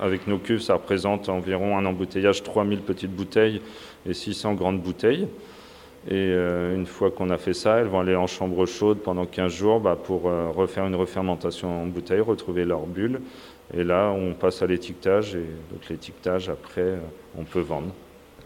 avec 0.00 0.26
nos 0.26 0.38
cuves, 0.38 0.60
ça 0.60 0.74
représente 0.74 1.28
environ 1.28 1.76
un 1.76 1.84
embouteillage 1.84 2.42
3000 2.42 2.80
petites 2.80 3.14
bouteilles 3.14 3.60
et 4.06 4.14
600 4.14 4.54
grandes 4.54 4.80
bouteilles. 4.80 5.28
Et 6.10 6.14
euh, 6.14 6.74
une 6.74 6.86
fois 6.86 7.10
qu'on 7.10 7.28
a 7.28 7.36
fait 7.36 7.52
ça, 7.52 7.76
elles 7.76 7.86
vont 7.86 8.00
aller 8.00 8.16
en 8.16 8.26
chambre 8.26 8.64
chaude 8.64 8.98
pendant 9.00 9.26
15 9.26 9.52
jours 9.52 9.78
bah, 9.78 9.98
pour 10.02 10.26
euh, 10.26 10.48
refaire 10.48 10.86
une 10.86 10.94
refermentation 10.94 11.82
en 11.82 11.86
bouteille, 11.86 12.20
retrouver 12.20 12.64
leur 12.64 12.86
bulle. 12.86 13.20
Et 13.76 13.84
là, 13.84 14.10
on 14.16 14.32
passe 14.32 14.62
à 14.62 14.66
l'étiquetage. 14.66 15.34
Et 15.34 15.44
donc 15.70 15.86
l'étiquetage, 15.90 16.48
après, 16.48 16.80
euh, 16.80 16.98
on 17.36 17.44
peut 17.44 17.60
vendre. 17.60 17.88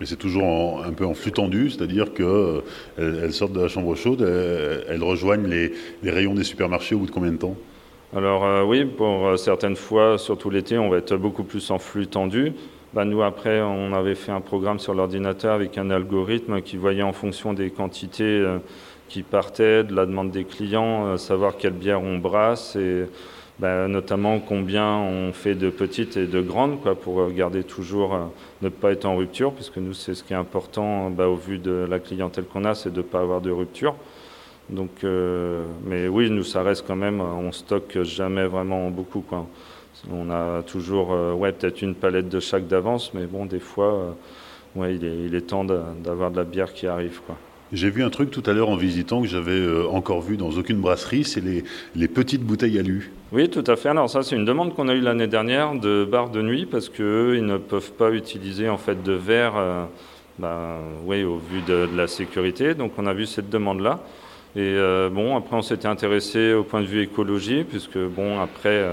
Mais 0.01 0.07
c'est 0.07 0.17
toujours 0.17 0.83
un 0.85 0.93
peu 0.93 1.07
en 1.07 1.15
flux 1.15 1.31
tendu, 1.31 1.71
c'est-à-dire 1.71 2.13
qu'elles 2.13 3.33
sortent 3.33 3.53
de 3.53 3.61
la 3.61 3.69
chambre 3.69 3.95
chaude, 3.95 4.23
elles, 4.23 5.03
rejoignent 5.05 5.47
les, 5.47 5.73
les, 6.03 6.11
rayons 6.11 6.35
des 6.35 6.43
supermarchés 6.43 6.97
au 6.97 6.99
bout 6.99 7.07
de 7.07 7.13
combien 7.13 7.31
de 7.31 7.37
temps? 7.37 7.55
Alors 8.17 8.67
oui, 8.67 8.85
pour 8.85 9.39
certaines 9.39 9.77
fois, 9.77 10.19
surtout 10.19 10.51
l'été, 10.51 10.77
on 10.77 10.89
va 10.89 10.97
être 10.97 11.15
beaucoup 11.17 11.45
plus 11.45 11.71
en 11.71 11.79
flux 11.79 12.09
tendu. 12.09 12.53
Bah, 12.95 13.07
nous, 13.07 13.23
après, 13.23 13.63
on 13.63 13.95
avait 13.95 14.15
fait 14.15 14.33
un 14.33 14.43
programme 14.43 14.79
sur 14.79 14.93
l'ordinateur 14.93 15.55
avec 15.55 15.79
un 15.79 15.89
algorithme 15.91 16.61
qui 16.61 16.77
voyait 16.77 17.03
en 17.03 17.15
fonction 17.15 17.55
des 17.55 17.71
quantités 17.71 18.23
euh, 18.23 18.59
qui 19.09 19.23
partaient, 19.23 19.83
de 19.83 19.95
la 19.95 20.05
demande 20.05 20.31
des 20.31 20.45
clients, 20.45 21.07
euh, 21.07 21.17
savoir 21.17 21.57
quelle 21.57 21.73
bière 21.73 22.03
on 22.03 22.19
brasse 22.19 22.77
et 22.77 23.07
bah, 23.59 23.89
notamment 23.89 24.41
combien 24.41 24.99
on 24.99 25.33
fait 25.33 25.55
de 25.55 25.71
petites 25.71 26.19
et 26.19 26.27
de 26.27 26.43
grandes 26.43 26.83
quoi, 26.83 26.95
pour 26.95 27.31
garder 27.31 27.65
toujours, 27.65 28.15
euh, 28.15 28.25
ne 28.61 28.69
pas 28.69 28.93
être 28.93 29.07
en 29.07 29.17
rupture, 29.17 29.55
puisque 29.55 29.79
nous, 29.79 29.95
c'est 29.95 30.13
ce 30.15 30.23
qui 30.23 30.35
est 30.35 30.37
important 30.37 31.09
bah, 31.09 31.29
au 31.29 31.37
vu 31.37 31.57
de 31.57 31.87
la 31.89 31.99
clientèle 31.99 32.45
qu'on 32.45 32.67
a, 32.67 32.75
c'est 32.75 32.93
de 32.93 32.99
ne 32.99 33.03
pas 33.03 33.21
avoir 33.21 33.41
de 33.41 33.51
rupture. 33.51 33.95
Donc, 34.69 35.03
mais 35.85 36.09
oui, 36.09 36.31
nous, 36.31 36.45
ça 36.45 36.63
reste 36.63 36.87
quand 36.87 36.97
même, 36.97 37.21
on 37.21 37.53
stocke 37.53 38.03
jamais 38.05 38.47
vraiment 38.47 38.91
beaucoup. 38.91 39.21
Quoi. 39.21 39.47
On 40.11 40.31
a 40.31 40.63
toujours, 40.63 41.13
euh, 41.13 41.33
ouais, 41.33 41.53
peut-être 41.53 41.83
une 41.83 41.95
palette 41.95 42.29
de 42.29 42.41
chaque 42.41 42.67
d'avance, 42.67 43.13
mais 43.15 43.27
bon, 43.27 43.47
des 43.47 43.61
fois, 43.61 43.95
euh, 43.95 44.11
ouais, 44.81 44.97
il, 44.97 45.35
est, 45.35 45.41
temps 45.43 45.65
d'avoir 45.65 46.31
de 46.31 46.37
la 46.37 46.45
bière 46.45 46.73
qui 46.73 46.87
arrive, 46.87 47.21
quoi. 47.25 47.37
J'ai 47.73 47.89
vu 47.89 48.03
un 48.03 48.11
truc 48.11 48.31
tout 48.31 48.43
à 48.45 48.53
l'heure 48.53 48.69
en 48.69 48.77
visitant 48.77 49.23
que 49.23 49.29
j'avais 49.29 49.53
euh, 49.53 49.87
encore 49.89 50.21
vu 50.21 50.37
dans 50.37 50.51
aucune 50.51 50.79
brasserie, 50.79 51.25
c'est 51.25 51.41
les, 51.41 52.09
petites 52.09 52.43
bouteilles 52.43 52.79
alu. 52.79 53.13
Oui, 53.31 53.49
tout 53.49 53.65
à 53.67 53.77
fait. 53.77 53.89
Alors 53.89 54.11
ça, 54.11 54.23
c'est 54.23 54.37
une 54.37 54.45
demande 54.45 54.75
qu'on 54.75 54.89
a 54.89 54.95
eue 54.95 55.01
l'année 55.01 55.27
dernière 55.27 55.75
de 55.75 56.05
bars 56.05 56.29
de 56.29 56.43
nuit 56.43 56.67
parce 56.67 56.91
qu'eux, 56.91 57.37
ils 57.39 57.47
ne 57.47 57.57
peuvent 57.57 57.93
pas 57.93 58.11
utiliser 58.11 58.69
en 58.69 58.77
fait 58.77 59.03
de 59.03 59.13
verre, 59.13 59.55
bah, 60.39 60.81
oui, 61.07 61.25
au 61.25 61.39
vu 61.39 61.63
de, 61.63 61.87
de, 61.87 61.97
la 61.97 62.09
sécurité. 62.09 62.75
Donc 62.75 62.93
on 62.99 63.07
a 63.07 63.15
vu 63.15 63.25
cette 63.25 63.49
demande-là. 63.49 64.01
Et 64.55 64.77
bon, 65.11 65.35
après, 65.35 65.57
on 65.57 65.63
s'était 65.63 65.89
intéressé 65.89 66.53
au 66.53 66.65
point 66.65 66.83
de 66.83 66.87
vue 66.87 67.01
écologie, 67.01 67.65
puisque 67.65 67.97
bon, 67.97 68.39
après 68.39 68.87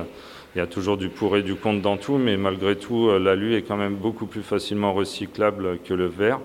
il 0.59 0.63
y 0.63 0.65
a 0.65 0.67
toujours 0.67 0.97
du 0.97 1.07
pour 1.07 1.37
et 1.37 1.41
du 1.41 1.55
contre 1.55 1.81
dans 1.81 1.95
tout, 1.95 2.17
mais 2.17 2.35
malgré 2.35 2.75
tout, 2.75 3.07
euh, 3.07 3.17
l'alu 3.17 3.55
est 3.55 3.61
quand 3.61 3.77
même 3.77 3.95
beaucoup 3.95 4.25
plus 4.25 4.41
facilement 4.41 4.91
recyclable 4.91 5.79
que 5.85 5.93
le 5.93 6.07
verre. 6.07 6.41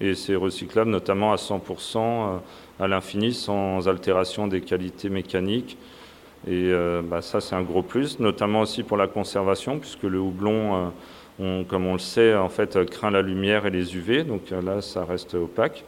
et 0.00 0.14
c'est 0.14 0.36
recyclable 0.36 0.90
notamment 0.90 1.34
à 1.34 1.36
100% 1.36 2.40
à 2.80 2.88
l'infini 2.88 3.34
sans 3.34 3.86
altération 3.86 4.46
des 4.46 4.62
qualités 4.62 5.10
mécaniques. 5.10 5.76
Et 6.48 6.72
bah, 7.02 7.20
ça, 7.20 7.40
c'est 7.40 7.56
un 7.56 7.62
gros 7.62 7.82
plus, 7.82 8.20
notamment 8.20 8.60
aussi 8.60 8.84
pour 8.84 8.96
la 8.96 9.08
conservation, 9.08 9.78
puisque 9.78 10.04
le 10.04 10.20
houblon, 10.20 10.92
comme 11.68 11.86
on 11.86 11.94
le 11.94 11.98
sait, 11.98 12.36
en 12.36 12.48
fait, 12.48 12.78
craint 12.88 13.10
la 13.10 13.22
lumière 13.22 13.66
et 13.66 13.70
les 13.70 13.96
UV, 13.96 14.22
donc 14.22 14.50
là, 14.50 14.80
ça 14.80 15.04
reste 15.04 15.34
opaque. 15.34 15.84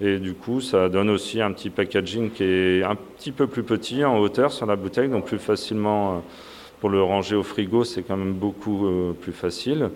Et 0.00 0.18
du 0.18 0.34
coup, 0.34 0.60
ça 0.60 0.88
donne 0.88 1.10
aussi 1.10 1.40
un 1.40 1.52
petit 1.52 1.70
packaging 1.70 2.30
qui 2.30 2.44
est 2.44 2.82
un 2.84 2.94
petit 2.94 3.32
peu 3.32 3.48
plus 3.48 3.64
petit 3.64 4.04
en 4.04 4.18
hauteur 4.18 4.52
sur 4.52 4.64
la 4.66 4.76
bouteille, 4.76 5.08
donc 5.08 5.26
plus 5.26 5.38
facilement 5.38 6.14
euh, 6.14 6.18
pour 6.80 6.90
le 6.90 7.02
ranger 7.02 7.36
au 7.36 7.42
frigo, 7.42 7.84
c'est 7.84 8.02
quand 8.02 8.16
même 8.16 8.34
beaucoup 8.34 8.86
euh, 8.86 9.12
plus 9.12 9.32
facile. 9.32 9.90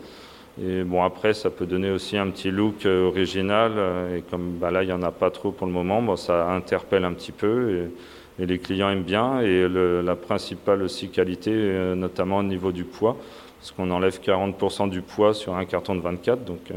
Et 0.62 0.82
bon, 0.82 1.02
après, 1.02 1.32
ça 1.32 1.50
peut 1.50 1.64
donner 1.64 1.90
aussi 1.90 2.16
un 2.16 2.28
petit 2.30 2.50
look 2.50 2.84
euh, 2.84 3.06
original. 3.06 3.72
Et 4.16 4.22
comme 4.22 4.58
bah, 4.58 4.70
là, 4.70 4.82
il 4.82 4.86
n'y 4.86 4.92
en 4.92 5.02
a 5.02 5.12
pas 5.12 5.30
trop 5.30 5.50
pour 5.50 5.66
le 5.66 5.72
moment, 5.72 6.02
bon, 6.02 6.16
ça 6.16 6.50
interpelle 6.50 7.04
un 7.04 7.12
petit 7.12 7.32
peu. 7.32 7.70
Et, 7.70 7.90
les 8.38 8.58
clients 8.58 8.88
aiment 8.90 9.02
bien. 9.02 9.40
Et 9.40 9.68
la 9.68 10.16
principale 10.16 10.82
aussi 10.82 11.10
qualité, 11.10 11.52
notamment 11.94 12.38
au 12.38 12.42
niveau 12.42 12.72
du 12.72 12.84
poids, 12.84 13.16
parce 13.60 13.72
qu'on 13.72 13.90
enlève 13.90 14.18
40% 14.20 14.88
du 14.88 15.02
poids 15.02 15.34
sur 15.34 15.54
un 15.54 15.66
carton 15.66 15.94
de 15.94 16.00
24. 16.00 16.42
Donc, 16.42 16.72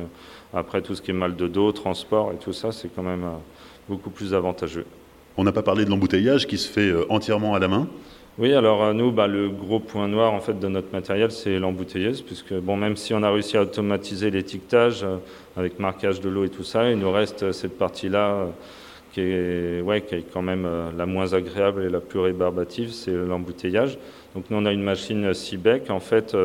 après, 0.56 0.82
tout 0.82 0.96
ce 0.96 1.02
qui 1.02 1.12
est 1.12 1.14
mal 1.14 1.36
de 1.36 1.48
dos, 1.48 1.74
transport 1.74 2.32
et 2.32 2.38
tout 2.38 2.54
ça, 2.54 2.72
c'est 2.72 2.88
quand 2.88 3.04
même 3.04 3.26
euh, 3.26 3.38
beaucoup 3.90 4.10
plus 4.10 4.34
avantageux. 4.34 4.86
On 5.36 5.44
n'a 5.44 5.52
pas 5.52 5.64
parlé 5.64 5.84
de 5.84 5.90
l'embouteillage 5.90 6.48
qui 6.48 6.58
se 6.58 6.70
fait 6.70 6.88
euh, 6.88 7.06
entièrement 7.10 7.56
à 7.56 7.60
la 7.60 7.68
main 7.68 7.90
oui, 8.38 8.54
alors 8.54 8.84
euh, 8.84 8.94
nous, 8.94 9.12
bah, 9.12 9.28
le 9.28 9.50
gros 9.50 9.80
point 9.80 10.08
noir 10.08 10.34
en 10.34 10.40
fait 10.40 10.60
de 10.60 10.68
notre 10.68 10.92
matériel, 10.92 11.32
c'est 11.32 11.60
l'embouteilleuse, 11.60 12.22
puisque 12.22 12.54
bon, 12.54 12.78
même 12.78 12.96
si 12.96 13.14
on 13.14 13.24
a 13.24 13.32
réussi 13.32 13.58
à 13.58 13.62
automatiser 13.62 14.32
l'étiquetage 14.32 15.06
avec 15.56 15.80
marquage 15.80 16.22
de 16.22 16.30
l'eau 16.30 16.46
et 16.46 16.50
tout 16.50 16.64
ça, 16.64 16.90
il 16.90 16.98
nous 16.98 17.12
reste 17.12 17.52
cette 17.52 17.78
partie-là 17.78 18.48
qui 19.14 19.22
est, 19.22 19.82
ouais, 19.82 20.02
qui 20.02 20.16
est 20.16 20.26
quand 20.34 20.42
même 20.42 20.68
la 20.98 21.06
moins 21.06 21.34
agréable 21.34 21.84
et 21.84 21.90
la 21.90 22.02
plus 22.02 22.20
rébarbative, 22.20 22.92
c'est 22.92 23.14
l'embouteillage. 23.14 23.98
Donc 24.36 24.46
nous, 24.50 24.58
on 24.58 24.66
a 24.66 24.74
une 24.74 24.84
machine 24.84 25.34
Cibec 25.34 25.90
en 25.90 26.02
fait 26.02 26.36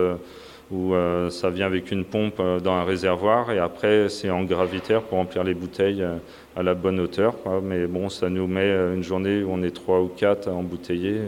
où 0.70 0.94
euh, 0.94 1.30
ça 1.30 1.50
vient 1.50 1.66
avec 1.66 1.90
une 1.90 2.04
pompe 2.04 2.38
euh, 2.38 2.60
dans 2.60 2.72
un 2.72 2.84
réservoir 2.84 3.50
et 3.50 3.58
après 3.58 4.08
c'est 4.08 4.30
en 4.30 4.44
gravitaire 4.44 5.02
pour 5.02 5.18
remplir 5.18 5.42
les 5.42 5.54
bouteilles 5.54 6.02
euh, 6.02 6.16
à 6.56 6.62
la 6.62 6.74
bonne 6.74 7.00
hauteur. 7.00 7.34
Mais 7.62 7.86
bon, 7.86 8.08
ça 8.08 8.28
nous 8.28 8.46
met 8.46 8.70
une 8.70 9.02
journée 9.02 9.42
où 9.42 9.50
on 9.52 9.62
est 9.62 9.70
trois 9.74 10.00
ou 10.00 10.08
quatre 10.08 10.48
à 10.48 10.52
embouteiller 10.52 11.20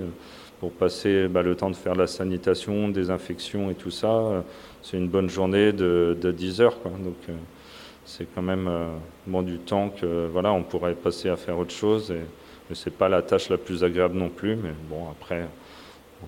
pour 0.62 0.70
passer 0.70 1.26
bah, 1.26 1.42
le 1.42 1.56
temps 1.56 1.70
de 1.70 1.74
faire 1.74 1.96
la 1.96 2.06
sanitation, 2.06 2.86
désinfection 2.86 3.68
et 3.68 3.74
tout 3.74 3.90
ça. 3.90 4.44
C'est 4.80 4.96
une 4.96 5.08
bonne 5.08 5.28
journée 5.28 5.72
de, 5.72 6.16
10 6.24 6.60
heures. 6.60 6.76
Donc 7.00 7.16
c'est 8.04 8.28
quand 8.32 8.42
même 8.42 8.70
bon, 9.26 9.42
du 9.42 9.58
temps 9.58 9.88
que 9.88 10.28
voilà, 10.28 10.52
on 10.52 10.62
pourrait 10.62 10.94
passer 10.94 11.28
à 11.28 11.36
faire 11.36 11.58
autre 11.58 11.72
chose. 11.72 12.12
Et, 12.12 12.74
ce 12.76 12.88
n'est 12.88 12.94
pas 12.94 13.08
la 13.08 13.22
tâche 13.22 13.48
la 13.48 13.58
plus 13.58 13.82
agréable 13.82 14.16
non 14.16 14.28
plus. 14.28 14.54
Mais 14.54 14.70
bon, 14.88 15.10
après, 15.10 15.48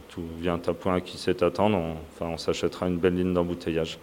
tout 0.08 0.24
vient 0.40 0.60
à 0.66 0.74
point 0.74 1.00
qui 1.00 1.16
sait 1.16 1.44
attendre, 1.44 1.78
enfin, 2.12 2.26
on 2.32 2.36
s'achètera 2.36 2.88
une 2.88 2.98
belle 2.98 3.14
ligne 3.14 3.34
d'embouteillage. 3.34 4.00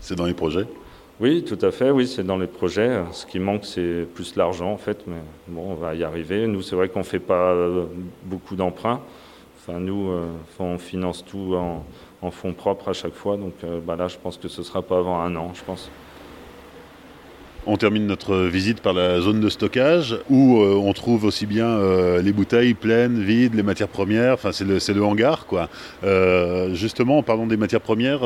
C'est 0.00 0.16
dans 0.16 0.26
les 0.26 0.34
projets? 0.34 0.66
Oui, 1.20 1.44
tout 1.44 1.58
à 1.60 1.70
fait, 1.70 1.90
oui, 1.90 2.06
c'est 2.06 2.24
dans 2.24 2.38
les 2.38 2.46
projets. 2.46 3.02
Ce 3.12 3.26
qui 3.26 3.38
manque, 3.40 3.66
c'est 3.66 4.06
plus 4.14 4.36
l'argent, 4.36 4.72
en 4.72 4.78
fait, 4.78 5.04
mais 5.06 5.18
bon, 5.48 5.72
on 5.72 5.74
va 5.74 5.94
y 5.94 6.02
arriver. 6.02 6.46
Nous, 6.46 6.62
c'est 6.62 6.74
vrai 6.74 6.88
qu'on 6.88 7.00
ne 7.00 7.04
fait 7.04 7.18
pas 7.18 7.52
euh, 7.52 7.84
beaucoup 8.24 8.56
d'emprunts. 8.56 9.02
Enfin, 9.58 9.80
nous, 9.80 10.08
euh, 10.08 10.24
on 10.58 10.78
finance 10.78 11.22
tout 11.22 11.54
en, 12.22 12.30
fonds 12.30 12.54
propres 12.54 12.88
à 12.88 12.92
chaque 12.94 13.12
fois, 13.12 13.36
donc 13.36 13.52
euh, 13.64 13.80
bah 13.86 13.96
là, 13.96 14.08
je 14.08 14.16
pense 14.16 14.38
que 14.38 14.48
ce 14.48 14.62
ne 14.62 14.64
sera 14.64 14.80
pas 14.80 14.96
avant 14.96 15.20
un 15.20 15.36
an, 15.36 15.52
je 15.52 15.62
pense. 15.62 15.90
On 17.66 17.76
termine 17.76 18.06
notre 18.06 18.36
visite 18.46 18.80
par 18.80 18.94
la 18.94 19.20
zone 19.20 19.40
de 19.40 19.50
stockage 19.50 20.18
où 20.30 20.56
on 20.56 20.92
trouve 20.94 21.26
aussi 21.26 21.44
bien 21.44 21.78
les 22.22 22.32
bouteilles 22.32 22.72
pleines, 22.72 23.22
vides, 23.22 23.54
les 23.54 23.62
matières 23.62 23.88
premières. 23.88 24.32
Enfin, 24.32 24.50
c'est 24.50 24.64
le, 24.64 25.04
hangar, 25.04 25.44
quoi. 25.44 25.68
Justement, 26.72 27.18
en 27.18 27.22
parlant 27.22 27.46
des 27.46 27.58
matières 27.58 27.82
premières, 27.82 28.22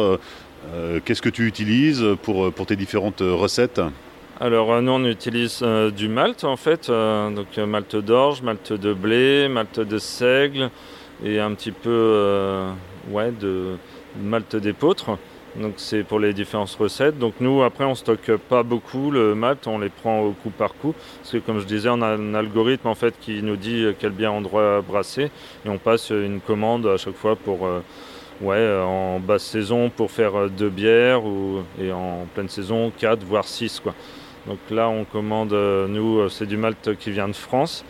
qu'est-ce 1.05 1.22
que 1.22 1.29
tu 1.29 1.46
utilises 1.46 2.05
pour, 2.22 2.53
pour 2.53 2.66
tes 2.66 2.77
différentes 2.77 3.20
recettes 3.20 3.81
alors 4.40 4.83
nous 4.83 4.90
on 4.90 5.05
utilise 5.05 5.62
du 5.96 6.09
malt 6.09 6.42
en 6.42 6.57
fait, 6.57 6.90
donc 6.90 7.57
malt 7.57 7.94
d'orge, 7.94 8.42
malt 8.42 8.72
de 8.72 8.92
blé, 8.92 9.46
malt 9.48 9.79
de 9.79 9.96
seigle 9.98 10.70
et 11.24 11.38
un 11.38 11.55
petit 11.55 11.70
peu 11.70 12.66
ouais, 13.11 13.31
de 13.31 13.77
malt 14.20 14.57
d'épeautre. 14.57 15.18
Donc 15.57 15.74
c'est 15.77 16.03
pour 16.03 16.18
les 16.18 16.33
différentes 16.33 16.74
recettes. 16.79 17.18
Donc 17.18 17.35
nous 17.40 17.62
après 17.62 17.85
on 17.85 17.94
stocke 17.94 18.37
pas 18.37 18.62
beaucoup 18.62 19.11
le 19.11 19.35
malt, 19.35 19.66
on 19.66 19.79
les 19.79 19.88
prend 19.88 20.20
au 20.20 20.33
coup 20.33 20.50
par 20.50 20.74
coup. 20.74 20.94
Parce 21.20 21.33
que 21.33 21.38
comme 21.38 21.61
je 21.61 21.66
disais, 21.66 21.88
on 21.88 22.03
a 22.03 22.09
un 22.09 22.35
algorithme 22.35 22.88
en 22.88 22.94
fait 22.94 23.14
qui 23.20 23.42
nous 23.42 23.57
dit 23.57 23.87
quel 23.98 24.11
bien 24.11 24.33
on 24.33 24.40
doit 24.40 24.81
brasser 24.81 25.31
et 25.64 25.68
on 25.68 25.79
passe 25.79 26.11
une 26.11 26.40
commande 26.40 26.87
à 26.87 26.96
chaque 26.96 27.14
fois 27.14 27.37
pour 27.37 27.66
euh, 27.66 27.81
ouais 28.40 28.81
en 28.83 29.20
basse 29.20 29.44
saison 29.44 29.90
pour 29.90 30.11
faire 30.11 30.38
euh, 30.38 30.49
deux 30.49 30.70
bières 30.70 31.25
ou, 31.25 31.62
et 31.81 31.92
en 31.92 32.27
pleine 32.35 32.49
saison 32.49 32.92
quatre 32.97 33.25
voire 33.25 33.44
six 33.44 33.81
quoi. 33.81 33.94
Donc 34.47 34.59
là 34.70 34.88
on 34.88 35.05
commande 35.05 35.53
euh, 35.53 35.87
nous 35.88 36.29
c'est 36.29 36.47
du 36.47 36.57
malt 36.57 36.97
qui 36.99 37.11
vient 37.11 37.29
de 37.29 37.35
France 37.35 37.85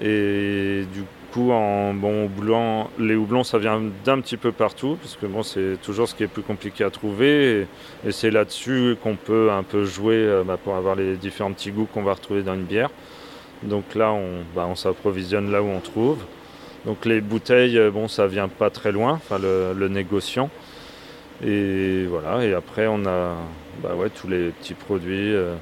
et 0.00 0.84
du 0.92 1.04
en 1.42 1.94
bon 1.94 2.26
blanc, 2.26 2.90
les 2.98 3.16
houblons, 3.16 3.44
ça 3.44 3.58
vient 3.58 3.82
d'un 4.04 4.20
petit 4.20 4.36
peu 4.36 4.52
partout, 4.52 4.96
parce 5.00 5.16
que 5.16 5.26
bon, 5.26 5.42
c'est 5.42 5.78
toujours 5.82 6.08
ce 6.08 6.14
qui 6.14 6.22
est 6.22 6.28
plus 6.28 6.42
compliqué 6.42 6.84
à 6.84 6.90
trouver. 6.90 7.66
Et, 8.06 8.12
c'est 8.12 8.30
là-dessus 8.30 8.96
qu'on 9.02 9.16
peut 9.16 9.50
un 9.50 9.62
peu 9.62 9.84
jouer 9.84 10.16
euh, 10.16 10.44
bah, 10.44 10.58
pour 10.62 10.76
avoir 10.76 10.94
les 10.94 11.16
différents 11.16 11.52
petits 11.52 11.72
goûts 11.72 11.88
qu'on 11.92 12.02
va 12.02 12.14
retrouver 12.14 12.42
dans 12.42 12.54
une 12.54 12.64
bière. 12.64 12.90
Donc 13.62 13.94
là, 13.94 14.12
on, 14.12 14.44
bah, 14.54 14.66
on 14.68 14.74
s'approvisionne 14.74 15.50
là 15.50 15.62
où 15.62 15.66
on 15.66 15.80
trouve. 15.80 16.18
Donc 16.86 17.04
les 17.04 17.20
bouteilles, 17.20 17.78
euh, 17.78 17.90
bon, 17.90 18.08
ça 18.08 18.26
vient 18.26 18.48
pas 18.48 18.70
très 18.70 18.92
loin, 18.92 19.12
enfin 19.12 19.38
le, 19.38 19.88
négociant. 19.88 20.50
Et 21.44 22.04
voilà, 22.06 22.44
et 22.44 22.54
après 22.54 22.86
on 22.86 23.04
a 23.06 23.34
bah, 23.82 23.94
ouais, 23.96 24.10
tous 24.10 24.28
les 24.28 24.50
petits 24.50 24.74
produits. 24.74 25.34
Euh, 25.34 25.54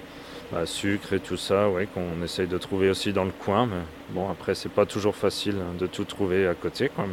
bah, 0.53 0.67
sucre 0.67 1.15
et 1.15 1.19
tout 1.19 1.39
ça, 1.39 1.71
ouais, 1.71 1.87
qu'on 1.87 2.23
essaye 2.23 2.47
de 2.47 2.59
trouver 2.59 2.91
aussi 2.91 3.15
dans 3.15 3.25
le 3.25 3.31
coin. 3.31 3.67
Mais 3.67 3.81
bon, 4.11 4.31
après, 4.31 4.55
c'est 4.55 4.69
pas 4.69 4.85
toujours 4.85 5.17
facile 5.17 5.55
hein, 5.59 5.75
de 5.79 5.87
tout 5.87 6.05
trouver 6.05 6.47
à 6.47 6.53
côté. 6.53 6.91
Quoi, 6.95 7.07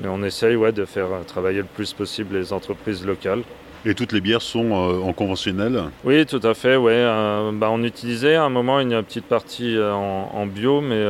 mais, 0.00 0.08
on 0.08 0.22
essaye 0.22 0.56
ouais, 0.56 0.72
de 0.72 0.86
faire 0.86 1.08
travailler 1.26 1.58
le 1.58 1.64
plus 1.64 1.92
possible 1.92 2.34
les 2.34 2.54
entreprises 2.54 3.04
locales. 3.04 3.42
Et 3.84 3.94
toutes 3.94 4.12
les 4.12 4.22
bières 4.22 4.42
sont 4.42 4.70
euh, 4.72 5.02
en 5.02 5.12
conventionnel? 5.12 5.82
Oui, 6.04 6.24
tout 6.24 6.40
à 6.42 6.54
fait. 6.54 6.76
Ouais. 6.76 6.92
Euh, 6.94 7.50
bah, 7.52 7.68
on 7.70 7.82
utilisait 7.82 8.36
à 8.36 8.44
un 8.44 8.48
moment 8.48 8.80
une 8.80 9.02
petite 9.02 9.26
partie 9.26 9.76
euh, 9.76 9.92
en, 9.92 10.46
bio, 10.46 10.80
mais 10.80 11.04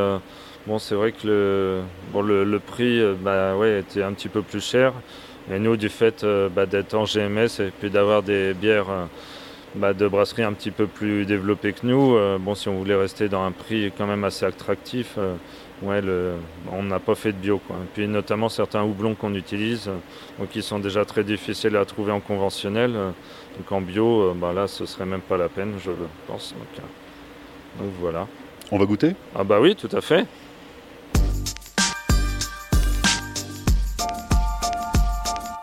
bon, 0.66 0.79
c'est 0.79 0.94
vrai 0.94 1.12
que 1.12 1.27
le, 1.27 1.81
bon, 2.12 2.22
le, 2.22 2.59
prix 2.59 3.01
bah, 3.20 3.57
ouais, 3.57 3.81
était 3.81 4.03
un 4.03 4.12
petit 4.12 4.29
peu 4.29 4.42
plus 4.42 4.64
cher. 4.64 4.92
Et 5.51 5.59
nous, 5.59 5.77
du 5.77 5.88
fait 5.88 6.25
bah, 6.55 6.66
d'être 6.66 6.94
en 6.94 7.05
GMS 7.05 7.61
et 7.61 7.72
puis 7.79 7.90
d'avoir 7.90 8.22
des 8.22 8.55
bières 8.55 9.09
bah, 9.75 9.94
de 9.94 10.07
brasseries 10.07 10.42
un 10.42 10.53
petit 10.53 10.70
peu 10.70 10.87
plus 10.87 11.25
développées 11.25 11.72
que 11.72 11.87
nous. 11.87 12.14
Euh, 12.14 12.38
bon, 12.38 12.55
si 12.55 12.68
on 12.68 12.77
voulait 12.77 12.94
rester 12.94 13.29
dans 13.29 13.42
un 13.42 13.53
prix 13.53 13.90
quand 13.96 14.07
même 14.07 14.22
assez 14.25 14.44
attractif, 14.44 15.14
euh, 15.16 15.35
ouais, 15.83 16.03
le, 16.03 16.33
on 16.70 16.83
n'a 16.83 16.98
pas 16.98 17.14
fait 17.14 17.33
de 17.33 17.38
bio. 17.38 17.59
Quoi. 17.59 17.77
Et 17.77 17.88
puis 17.94 18.07
notamment 18.07 18.51
certains 18.51 18.83
houblons 18.83 19.14
qu'on 19.14 19.35
utilise, 19.35 19.88
euh, 19.88 20.44
qui 20.51 20.62
sont 20.62 20.79
déjà 20.79 21.07
très 21.07 21.25
difficiles 21.25 21.77
à 21.77 21.87
trouver 21.87 22.12
en 22.12 22.20
conventionnel. 22.20 22.92
donc 22.92 23.72
en 23.72 23.81
bio, 23.81 24.35
bah, 24.35 24.53
là, 24.53 24.68
ce 24.68 24.85
serait 24.85 25.07
même 25.07 25.22
pas 25.22 25.38
la 25.38 25.48
peine, 25.48 25.72
je 25.83 25.90
pense. 26.27 26.55
donc 27.79 27.90
voilà. 28.01 28.27
On 28.70 28.79
va 28.79 28.85
goûter? 28.85 29.14
Ah 29.35 29.44
bah 29.44 29.59
oui, 29.61 29.75
tout 29.75 29.90
à 29.92 30.01
fait. 30.01 30.27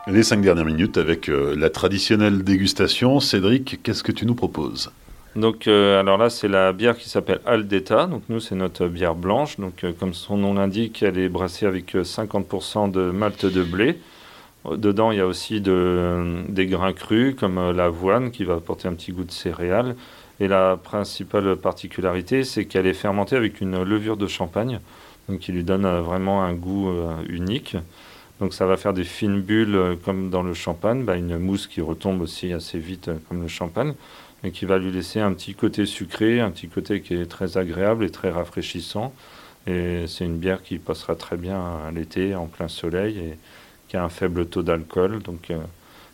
Les 0.06 0.22
cinq 0.22 0.40
dernières 0.40 0.64
minutes 0.64 0.96
avec 0.96 1.28
euh, 1.28 1.54
la 1.54 1.68
traditionnelle 1.68 2.42
dégustation. 2.42 3.20
Cédric, 3.20 3.80
qu'est-ce 3.82 4.02
que 4.02 4.12
tu 4.12 4.24
nous 4.24 4.34
proposes? 4.34 4.90
Donc, 5.36 5.68
euh, 5.68 6.00
alors 6.00 6.16
là, 6.16 6.30
c'est 6.30 6.48
la 6.48 6.72
bière 6.72 6.96
qui 6.96 7.10
s'appelle 7.10 7.40
Aldeta. 7.44 8.06
Donc, 8.06 8.22
nous, 8.30 8.40
c'est 8.40 8.54
notre 8.54 8.88
bière 8.88 9.14
blanche. 9.14 9.60
Donc, 9.60 9.84
euh, 9.84 9.92
comme 9.92 10.14
son 10.14 10.38
nom 10.38 10.54
l'indique, 10.54 11.02
elle 11.02 11.18
est 11.18 11.28
brassée 11.28 11.66
avec 11.66 11.94
50% 11.94 12.90
de 12.90 13.10
malt 13.10 13.44
de 13.44 13.62
blé. 13.62 13.98
Dedans, 14.70 15.10
il 15.10 15.18
y 15.18 15.20
a 15.20 15.26
aussi 15.26 15.60
des 15.60 16.66
grains 16.66 16.92
crus, 16.92 17.34
comme 17.34 17.70
l'avoine, 17.70 18.30
qui 18.30 18.44
va 18.44 18.54
apporter 18.54 18.88
un 18.88 18.94
petit 18.94 19.12
goût 19.12 19.24
de 19.24 19.30
céréales. 19.30 19.96
Et 20.38 20.48
la 20.48 20.76
principale 20.76 21.56
particularité, 21.56 22.44
c'est 22.44 22.64
qu'elle 22.64 22.86
est 22.86 22.94
fermentée 22.94 23.36
avec 23.36 23.60
une 23.60 23.82
levure 23.82 24.18
de 24.18 24.26
champagne, 24.26 24.80
donc 25.28 25.40
qui 25.40 25.52
lui 25.52 25.64
donne 25.64 25.86
vraiment 26.00 26.42
un 26.42 26.52
goût 26.52 26.92
unique. 27.30 27.76
Donc 28.40 28.54
ça 28.54 28.64
va 28.64 28.78
faire 28.78 28.94
des 28.94 29.04
fines 29.04 29.42
bulles 29.42 29.76
euh, 29.76 29.96
comme 30.02 30.30
dans 30.30 30.42
le 30.42 30.54
champagne, 30.54 31.04
bah, 31.04 31.16
une 31.16 31.38
mousse 31.38 31.66
qui 31.66 31.82
retombe 31.82 32.22
aussi 32.22 32.52
assez 32.54 32.78
vite 32.78 33.08
euh, 33.08 33.18
comme 33.28 33.42
le 33.42 33.48
champagne, 33.48 33.92
et 34.42 34.50
qui 34.50 34.64
va 34.64 34.78
lui 34.78 34.90
laisser 34.90 35.20
un 35.20 35.34
petit 35.34 35.54
côté 35.54 35.84
sucré, 35.84 36.40
un 36.40 36.50
petit 36.50 36.68
côté 36.68 37.02
qui 37.02 37.14
est 37.14 37.26
très 37.26 37.58
agréable 37.58 38.02
et 38.02 38.10
très 38.10 38.30
rafraîchissant. 38.30 39.12
Et 39.66 40.06
c'est 40.06 40.24
une 40.24 40.38
bière 40.38 40.62
qui 40.62 40.78
passera 40.78 41.14
très 41.16 41.36
bien 41.36 41.60
à 41.86 41.90
l'été 41.90 42.34
en 42.34 42.46
plein 42.46 42.68
soleil 42.68 43.18
et 43.18 43.38
qui 43.88 43.98
a 43.98 44.04
un 44.04 44.08
faible 44.08 44.46
taux 44.46 44.62
d'alcool, 44.62 45.22
donc 45.22 45.50
euh, 45.50 45.58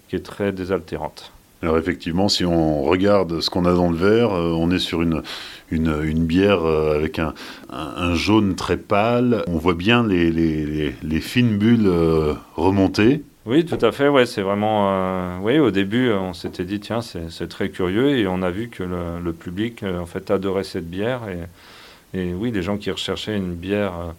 qui 0.08 0.16
est 0.16 0.26
très 0.26 0.50
désaltérante. 0.50 1.32
Alors 1.66 1.79
effectivement, 1.79 2.29
si 2.29 2.44
on 2.44 2.85
regarde 2.85 3.40
ce 3.40 3.50
qu'on 3.50 3.64
a 3.64 3.74
dans 3.74 3.90
le 3.90 3.96
verre, 3.96 4.33
euh, 4.33 4.52
on 4.52 4.70
est 4.70 4.79
sur 4.79 5.02
une, 5.02 5.24
une, 5.72 6.24
bière 6.24 6.64
euh, 6.64 6.94
avec 6.94 7.18
un, 7.18 7.35
un, 7.70 8.14
jaune 8.14 8.55
très 8.55 8.76
pâle. 8.76 9.42
On 9.48 9.59
voit 9.59 9.74
bien 9.74 10.07
les, 10.07 10.31
les, 10.31 11.20
fines 11.20 11.59
bulles 11.59 11.88
euh, 11.88 12.35
remonter. 12.55 13.24
Oui, 13.46 13.64
tout 13.64 13.85
à 13.85 13.90
fait. 13.90 14.07
Ouais, 14.09 14.26
c'est 14.26 14.42
vraiment. 14.42 15.40
oui, 15.42 15.59
au 15.59 15.72
début, 15.72 16.12
on 16.12 16.35
s'était 16.35 16.62
dit 16.62 16.79
tiens, 16.79 17.00
c'est 17.00 17.48
très 17.48 17.70
curieux 17.70 18.16
et 18.16 18.29
on 18.29 18.42
a 18.42 18.50
vu 18.52 18.68
que 18.68 18.85
le, 18.85 19.18
le 19.20 19.33
public 19.33 19.83
en 19.83 20.07
fait 20.07 20.31
adorait 20.31 20.62
cette 20.62 20.88
bière 20.88 21.22
et, 21.29 22.20
et, 22.20 22.33
oui, 22.33 22.52
les 22.52 22.62
gens 22.62 22.76
qui 22.76 22.92
recherchaient 22.92 23.37
une 23.37 23.57
bière 23.57 24.14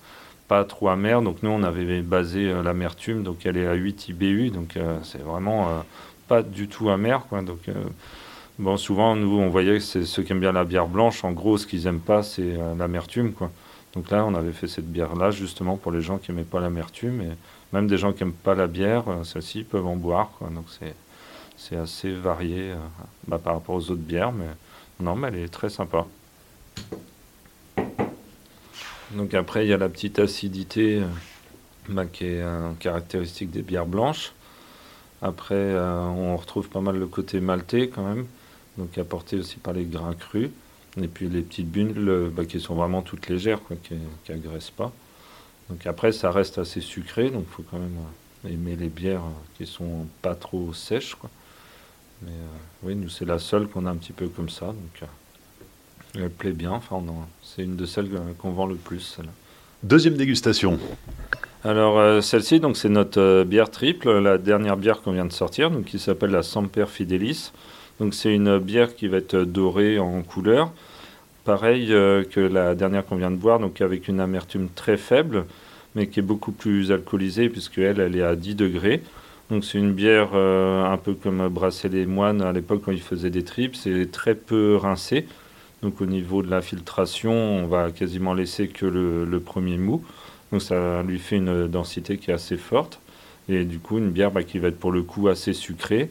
pas 0.49 0.65
trop 0.65 0.89
amère. 0.89 1.21
Donc 1.21 1.43
nous, 1.43 1.49
on 1.49 1.63
avait 1.63 2.01
basé 2.01 2.51
l'amertume, 2.61 3.23
donc 3.23 3.45
elle 3.45 3.55
est 3.55 3.67
à 3.67 3.75
8 3.75 4.09
IBU, 4.09 4.49
donc 4.49 4.73
c'est 5.03 5.23
vraiment 5.23 5.85
pas 6.27 6.43
du 6.43 6.67
tout 6.67 6.89
amer. 6.89 7.25
Quoi. 7.27 7.41
Donc, 7.41 7.69
euh, 7.69 7.73
bon, 8.59 8.77
souvent, 8.77 9.15
nous, 9.15 9.37
on 9.37 9.49
voyait 9.49 9.77
que 9.77 9.83
c'est 9.83 10.05
ceux 10.05 10.23
qui 10.23 10.31
aiment 10.31 10.39
bien 10.39 10.51
la 10.51 10.65
bière 10.65 10.87
blanche. 10.87 11.23
En 11.23 11.31
gros, 11.31 11.57
ce 11.57 11.65
qu'ils 11.65 11.87
aiment 11.87 11.99
pas, 11.99 12.23
c'est 12.23 12.41
euh, 12.41 12.75
l'amertume. 12.75 13.33
Quoi. 13.33 13.51
Donc 13.93 14.11
là, 14.11 14.25
on 14.25 14.35
avait 14.35 14.51
fait 14.51 14.67
cette 14.67 14.91
bière-là 14.91 15.31
justement 15.31 15.77
pour 15.77 15.91
les 15.91 16.01
gens 16.01 16.17
qui 16.17 16.31
n'aimaient 16.31 16.43
pas 16.43 16.59
l'amertume. 16.59 17.21
Et 17.21 17.29
même 17.73 17.87
des 17.87 17.97
gens 17.97 18.13
qui 18.13 18.23
n'aiment 18.23 18.33
pas 18.33 18.55
la 18.55 18.67
bière, 18.67 19.03
euh, 19.07 19.23
celles-ci 19.23 19.63
peuvent 19.63 19.87
en 19.87 19.95
boire. 19.95 20.31
Quoi. 20.37 20.49
Donc 20.49 20.65
c'est, 20.79 20.95
c'est 21.57 21.77
assez 21.77 22.11
varié 22.13 22.73
bah, 23.27 23.39
par 23.43 23.53
rapport 23.53 23.75
aux 23.75 23.91
autres 23.91 23.95
bières. 23.95 24.31
Mais 24.31 24.49
non, 24.99 25.15
mais 25.15 25.29
elle 25.29 25.37
est 25.37 25.47
très 25.53 25.69
sympa. 25.69 26.05
Donc 29.11 29.33
après, 29.33 29.65
il 29.65 29.69
y 29.69 29.73
a 29.73 29.77
la 29.77 29.89
petite 29.89 30.19
acidité 30.19 31.01
bah, 31.87 32.05
qui 32.05 32.25
est 32.25 32.43
caractéristique 32.79 33.49
des 33.49 33.61
bières 33.61 33.85
blanches. 33.85 34.33
Après, 35.21 35.55
euh, 35.55 35.99
on 35.99 36.37
retrouve 36.37 36.69
pas 36.69 36.81
mal 36.81 36.97
le 36.97 37.07
côté 37.07 37.39
maltais 37.39 37.87
quand 37.87 38.03
même, 38.03 38.25
donc 38.77 38.97
apporté 38.97 39.37
aussi 39.37 39.57
par 39.57 39.73
les 39.73 39.85
grains 39.85 40.13
crus. 40.13 40.49
Et 41.01 41.07
puis 41.07 41.27
les 41.27 41.41
petites 41.41 41.69
bulles 41.69 42.31
bah, 42.33 42.45
qui 42.45 42.59
sont 42.59 42.75
vraiment 42.75 43.01
toutes 43.01 43.27
légères, 43.27 43.61
quoi, 43.61 43.77
qui 43.81 43.95
n'agressent 44.29 44.71
pas. 44.71 44.91
Donc 45.69 45.85
après, 45.85 46.11
ça 46.11 46.31
reste 46.31 46.57
assez 46.57 46.81
sucré, 46.81 47.29
donc 47.29 47.45
il 47.47 47.53
faut 47.53 47.63
quand 47.69 47.77
même 47.79 47.97
euh, 48.45 48.49
aimer 48.49 48.75
les 48.75 48.89
bières 48.89 49.23
euh, 49.23 49.57
qui 49.57 49.67
sont 49.67 50.07
pas 50.21 50.35
trop 50.35 50.73
sèches. 50.73 51.15
Quoi. 51.15 51.29
Mais 52.23 52.31
oui, 52.83 52.95
nous, 52.95 53.09
c'est 53.09 53.25
la 53.25 53.37
seule 53.37 53.67
qu'on 53.67 53.85
a 53.85 53.91
un 53.91 53.95
petit 53.95 54.13
peu 54.13 54.27
comme 54.27 54.49
ça. 54.49 54.67
Donc 54.67 55.09
elle 56.15 56.31
plaît 56.31 56.51
bien. 56.51 56.71
Enfin, 56.71 57.03
c'est 57.43 57.63
une 57.63 57.75
de 57.75 57.85
celles 57.85 58.09
qu'on 58.39 58.51
vend 58.51 58.65
le 58.65 58.75
plus. 58.75 59.19
Deuxième 59.83 60.15
dégustation. 60.15 60.79
Alors 61.67 61.99
euh, 61.99 62.21
celle-ci, 62.21 62.61
donc 62.61 62.77
c'est 62.77 62.87
notre 62.87 63.19
euh, 63.19 63.43
bière 63.43 63.69
triple, 63.69 64.09
la 64.19 64.37
dernière 64.37 64.77
bière 64.77 65.01
qu'on 65.01 65.11
vient 65.11 65.25
de 65.25 65.33
sortir, 65.33 65.69
donc 65.69 65.83
qui 65.83 65.99
s'appelle 65.99 66.31
la 66.31 66.41
Semper 66.41 66.85
Fidelis. 66.87 67.51
Donc 67.99 68.13
c'est 68.13 68.33
une 68.33 68.57
bière 68.57 68.95
qui 68.95 69.09
va 69.09 69.17
être 69.17 69.39
dorée 69.39 69.99
en 69.99 70.21
couleur, 70.21 70.71
pareil 71.43 71.91
euh, 71.91 72.23
que 72.23 72.39
la 72.39 72.73
dernière 72.73 73.05
qu'on 73.05 73.17
vient 73.17 73.31
de 73.31 73.35
boire, 73.35 73.59
donc 73.59 73.81
avec 73.81 74.07
une 74.07 74.21
amertume 74.21 74.69
très 74.73 74.95
faible, 74.95 75.43
mais 75.93 76.07
qui 76.07 76.21
est 76.21 76.23
beaucoup 76.23 76.53
plus 76.53 76.89
alcoolisée 76.93 77.49
puisque 77.49 77.79
elle, 77.79 77.99
elle 77.99 78.15
est 78.15 78.23
à 78.23 78.37
10 78.37 78.55
degrés. 78.55 79.03
Donc 79.49 79.65
c'est 79.65 79.77
une 79.77 79.91
bière 79.91 80.35
un 80.35 80.97
peu 80.97 81.15
comme 81.15 81.49
brasser 81.49 81.89
les 81.89 82.05
moines 82.05 82.41
à 82.41 82.53
l'époque 82.53 82.83
quand 82.85 82.93
ils 82.93 83.01
faisaient 83.01 83.29
des 83.29 83.43
tripes, 83.43 83.75
c'est 83.75 84.09
très 84.09 84.35
peu 84.35 84.77
rincé. 84.77 85.27
Donc 85.81 85.99
au 85.99 86.05
niveau 86.05 86.43
de 86.43 86.49
la 86.49 86.61
filtration, 86.61 87.33
on 87.33 87.67
va 87.67 87.91
quasiment 87.91 88.33
laisser 88.33 88.69
que 88.69 88.85
le 88.85 89.39
premier 89.41 89.77
mou. 89.77 90.01
Donc 90.51 90.61
ça 90.61 91.03
lui 91.03 91.19
fait 91.19 91.37
une 91.37 91.67
densité 91.67 92.17
qui 92.17 92.31
est 92.31 92.33
assez 92.33 92.57
forte. 92.57 92.99
Et 93.49 93.63
du 93.63 93.79
coup, 93.79 93.97
une 93.97 94.11
bière 94.11 94.31
bah, 94.31 94.43
qui 94.43 94.59
va 94.59 94.69
être 94.69 94.79
pour 94.79 94.91
le 94.91 95.03
coup 95.03 95.27
assez 95.27 95.53
sucrée. 95.53 96.09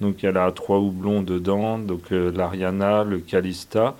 Donc 0.00 0.24
elle 0.24 0.36
a 0.36 0.50
trois 0.52 0.78
houblons 0.78 1.22
dedans, 1.22 1.78
donc 1.78 2.12
euh, 2.12 2.32
l'Ariana, 2.32 3.04
le 3.04 3.18
Calista. 3.18 3.96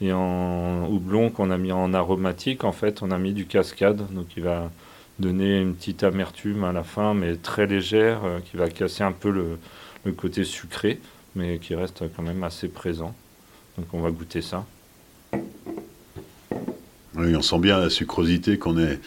Et 0.00 0.12
en 0.12 0.88
houblon 0.88 1.30
qu'on 1.30 1.50
a 1.50 1.58
mis 1.58 1.72
en 1.72 1.94
aromatique, 1.94 2.64
en 2.64 2.72
fait, 2.72 3.02
on 3.02 3.10
a 3.10 3.18
mis 3.18 3.32
du 3.32 3.46
cascade. 3.46 4.02
Donc 4.12 4.36
il 4.36 4.42
va 4.42 4.70
donner 5.18 5.60
une 5.60 5.74
petite 5.74 6.02
amertume 6.02 6.64
à 6.64 6.72
la 6.72 6.82
fin, 6.82 7.14
mais 7.14 7.36
très 7.36 7.66
légère, 7.66 8.24
euh, 8.24 8.40
qui 8.40 8.56
va 8.56 8.68
casser 8.68 9.04
un 9.04 9.12
peu 9.12 9.30
le, 9.30 9.58
le, 10.04 10.12
côté 10.12 10.44
sucré, 10.44 11.00
mais 11.36 11.58
qui 11.58 11.74
reste 11.74 12.04
quand 12.16 12.22
même 12.22 12.42
assez 12.42 12.68
présent. 12.68 13.14
Donc 13.78 13.86
on 13.92 14.00
va 14.00 14.10
goûter 14.10 14.42
ça. 14.42 14.64
On 17.34 17.42
sent 17.42 17.58
bien 17.58 17.78
la 17.78 17.90
sucrosité 17.90 18.58
qu'on 18.58 18.78
est, 18.78 18.98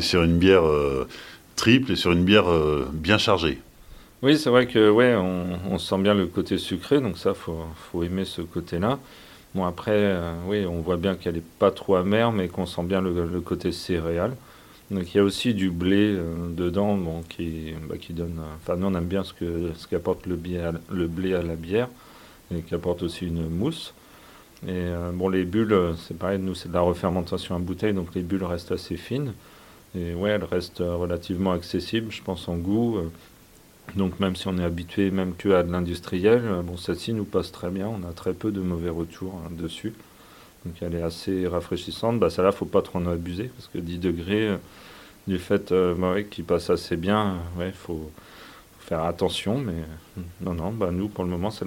sur 0.00 0.22
une 0.22 0.38
bière 0.38 0.66
euh, 0.66 1.08
triple 1.56 1.92
et 1.92 1.96
sur 1.96 2.12
une 2.12 2.24
bière 2.24 2.50
euh, 2.50 2.88
bien 2.92 3.18
chargée. 3.18 3.58
Oui, 4.22 4.36
c'est 4.36 4.50
vrai 4.50 4.66
que 4.66 4.90
on, 4.90 5.78
sent 5.78 5.98
bien 5.98 6.14
le 6.14 6.26
côté 6.26 6.58
sucré, 6.58 7.00
donc 7.00 7.18
ça, 7.18 7.34
faut, 7.34 7.64
faut 7.90 8.02
aimer 8.02 8.24
ce 8.24 8.42
côté-là. 8.42 8.98
Bon, 9.54 9.64
après, 9.64 9.92
euh, 9.94 10.32
oui, 10.46 10.66
on 10.66 10.80
voit 10.80 10.96
bien 10.96 11.14
qu'elle 11.14 11.36
n'est 11.36 11.42
pas 11.58 11.70
trop 11.70 11.94
amère, 11.94 12.32
mais 12.32 12.48
qu'on 12.48 12.66
sent 12.66 12.82
bien 12.82 13.00
le, 13.00 13.40
côté 13.40 13.72
céréal. 13.72 14.36
Donc 14.90 15.14
il 15.14 15.18
y 15.18 15.20
a 15.20 15.24
aussi 15.24 15.52
du 15.52 15.70
blé 15.70 16.16
dedans, 16.56 17.22
qui, 17.28 17.74
bah, 17.88 17.96
qui 18.00 18.14
donne. 18.14 18.40
Enfin, 18.56 18.76
nous 18.76 18.86
on 18.86 18.94
aime 18.94 19.04
bien 19.04 19.22
ce 19.22 19.86
qu'apporte 19.86 20.26
le, 20.26 20.38
le 20.90 21.06
blé 21.06 21.34
à 21.34 21.42
la 21.42 21.56
bière 21.56 21.88
et 22.54 22.62
qui 22.62 22.74
apporte 22.74 23.02
aussi 23.02 23.26
une 23.26 23.48
mousse. 23.48 23.92
Et 24.66 24.70
euh, 24.70 25.10
bon, 25.12 25.28
les 25.28 25.44
bulles, 25.44 25.72
euh, 25.72 25.94
c'est 25.94 26.18
pareil, 26.18 26.38
nous 26.38 26.54
c'est 26.54 26.68
de 26.68 26.74
la 26.74 26.80
refermentation 26.80 27.54
à 27.54 27.58
bouteille, 27.58 27.94
donc 27.94 28.14
les 28.14 28.22
bulles 28.22 28.44
restent 28.44 28.72
assez 28.72 28.96
fines. 28.96 29.32
Et 29.94 30.14
ouais, 30.14 30.30
elles 30.30 30.44
restent 30.44 30.80
euh, 30.80 30.96
relativement 30.96 31.52
accessibles, 31.52 32.10
je 32.10 32.22
pense, 32.22 32.48
en 32.48 32.56
goût. 32.56 32.98
Donc 33.96 34.20
même 34.20 34.36
si 34.36 34.48
on 34.48 34.58
est 34.58 34.64
habitué 34.64 35.10
même 35.10 35.34
que 35.36 35.50
à 35.50 35.62
de 35.62 35.72
l'industriel, 35.72 36.42
bon, 36.64 36.76
celle-ci 36.76 37.14
nous 37.14 37.24
passe 37.24 37.52
très 37.52 37.70
bien, 37.70 37.88
on 37.88 38.06
a 38.06 38.12
très 38.12 38.34
peu 38.34 38.50
de 38.50 38.60
mauvais 38.60 38.90
retours 38.90 39.34
hein, 39.46 39.50
dessus. 39.50 39.94
Donc 40.66 40.74
elle 40.82 40.94
est 40.94 41.02
assez 41.02 41.46
rafraîchissante. 41.46 42.18
Bah, 42.18 42.28
celle-là, 42.28 42.52
faut 42.52 42.66
pas 42.66 42.82
trop 42.82 42.98
en 42.98 43.06
abuser, 43.06 43.50
parce 43.56 43.68
que 43.68 43.78
10 43.78 43.98
degrés, 43.98 44.58
du 45.28 45.38
fait 45.38 45.70
euh, 45.72 46.22
qu'il 46.22 46.44
passe 46.44 46.70
assez 46.70 46.96
bien, 46.96 47.36
ouais, 47.58 47.70
faut, 47.70 48.10
faire 48.88 49.04
attention, 49.04 49.58
mais 49.58 49.72
euh, 49.72 50.22
non, 50.40 50.54
non, 50.54 50.70
bah 50.72 50.90
nous, 50.90 51.08
pour 51.08 51.24
le 51.24 51.30
moment, 51.30 51.50
c'est 51.50 51.66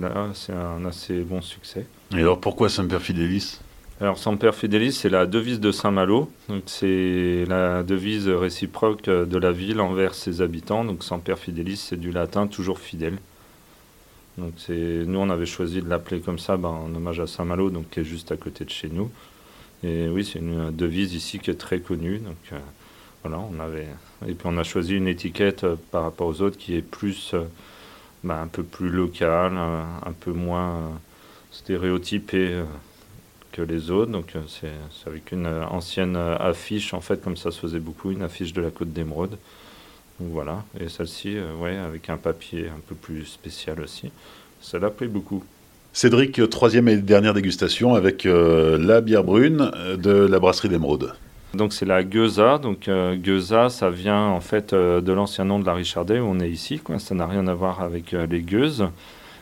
un 0.52 0.86
assez 0.86 1.22
bon 1.22 1.42
succès. 1.42 1.86
Et 2.14 2.20
alors, 2.20 2.40
pourquoi 2.40 2.68
Semper 2.68 3.00
Fidelis? 3.00 3.60
Alors, 4.00 4.18
Semper 4.18 4.52
Fidelis, 4.54 4.94
c'est 4.94 5.10
la 5.10 5.28
devise 5.28 5.60
de 5.60 5.72
Saint-Malo. 5.72 6.32
C'est 6.66 7.46
la 7.48 7.84
devise 7.84 8.28
réciproque 8.28 9.04
de 9.04 9.38
la 9.38 9.52
ville 9.52 9.80
envers 9.80 10.16
ses 10.16 10.42
habitants. 10.42 10.84
Donc, 10.84 11.04
Semper 11.04 11.36
Fidelis, 11.36 11.78
c'est 11.78 12.00
du 12.00 12.12
latin, 12.12 12.48
toujours 12.48 12.80
fidèle. 12.80 13.20
Donc, 14.40 14.54
nous, 14.70 15.20
on 15.20 15.30
avait 15.30 15.46
choisi 15.46 15.84
de 15.84 15.88
l'appeler 15.88 16.20
comme 16.20 16.40
ça, 16.40 16.58
bah, 16.58 16.70
en 16.70 16.94
hommage 16.96 17.20
à 17.20 17.28
Saint-Malo, 17.28 17.70
donc 17.70 17.92
qui 17.92 18.00
est 18.00 18.04
juste 18.04 18.32
à 18.32 18.38
côté 18.38 18.66
de 18.66 18.72
chez 18.72 18.90
nous. 18.90 19.12
Et 19.84 20.08
oui, 20.10 20.26
c'est 20.26 20.40
une 20.40 20.72
devise 20.72 21.14
ici 21.14 21.38
qui 21.38 21.52
est 21.52 21.56
très 21.56 21.80
connue. 21.80 22.18
Donc, 22.18 22.38
euh, 22.54 22.60
voilà, 23.24 23.40
on 23.40 23.60
avait 23.60 23.88
et 24.28 24.34
puis 24.34 24.46
on 24.46 24.58
a 24.58 24.64
choisi 24.64 24.96
une 24.96 25.08
étiquette 25.08 25.64
euh, 25.64 25.76
par 25.92 26.04
rapport 26.04 26.28
aux 26.28 26.42
autres 26.42 26.58
qui 26.58 26.76
est 26.76 26.82
plus 26.82 27.32
euh, 27.34 27.44
bah, 28.24 28.40
un 28.40 28.48
peu 28.48 28.64
plus 28.64 28.90
locale, 28.90 29.54
euh, 29.56 29.82
un 30.06 30.12
peu 30.12 30.32
moins 30.32 30.92
stéréotypée 31.52 32.62
que 33.52 33.62
les 33.62 33.92
autres. 33.92 34.12
Donc 34.12 34.34
c'est 34.48 34.72
avec 35.06 35.32
une 35.32 35.48
ancienne 35.48 36.16
affiche 36.16 36.94
en 36.94 37.02
fait 37.02 37.22
comme 37.22 37.36
ça 37.36 37.52
se 37.52 37.60
faisait 37.60 37.80
beaucoup, 37.80 38.12
une 38.12 38.24
affiche 38.24 38.54
de 38.54 38.62
la 38.62 38.70
Côte 38.70 38.94
d'Émeraude. 38.94 39.38
Voilà, 40.20 40.64
et 40.80 40.88
celle-ci, 40.88 41.36
ouais, 41.60 41.78
avec 41.78 42.08
un 42.12 42.18
papier 42.18 42.68
un 42.68 42.80
peu 42.88 42.94
plus 42.94 43.26
spécial 43.26 43.82
aussi. 43.82 44.12
Ça 44.62 44.78
l'a 44.78 44.92
pris 44.92 45.08
beaucoup. 45.08 45.44
Cédric, 45.94 46.48
troisième 46.48 46.88
et 46.88 46.98
dernière 46.98 47.34
dégustation 47.34 47.96
avec 47.96 48.24
la 48.26 49.02
bière 49.02 49.24
brune 49.24 49.72
de 49.98 50.12
la 50.12 50.40
brasserie 50.40 50.70
d'Émeraude. 50.70 51.16
Donc 51.54 51.74
c'est 51.74 51.86
la 51.86 52.08
Geuza. 52.08 52.58
Donc 52.58 52.88
euh, 52.88 53.18
ça 53.70 53.90
vient 53.90 54.28
en 54.28 54.40
fait 54.40 54.74
euh, 54.74 55.02
de 55.02 55.12
l'ancien 55.12 55.46
nom 55.46 55.60
de 55.60 55.66
la 55.66 55.74
Richardet 55.74 56.20
où 56.20 56.26
on 56.26 56.40
est 56.40 56.50
ici. 56.50 56.82
Ça 56.98 57.16
n'a 57.16 57.28
rien 57.28 57.48
à 57.48 57.54
voir 57.54 57.82
avec 57.82 58.14
euh, 58.14 58.26
les 58.26 58.42
gueuses. 58.42 58.88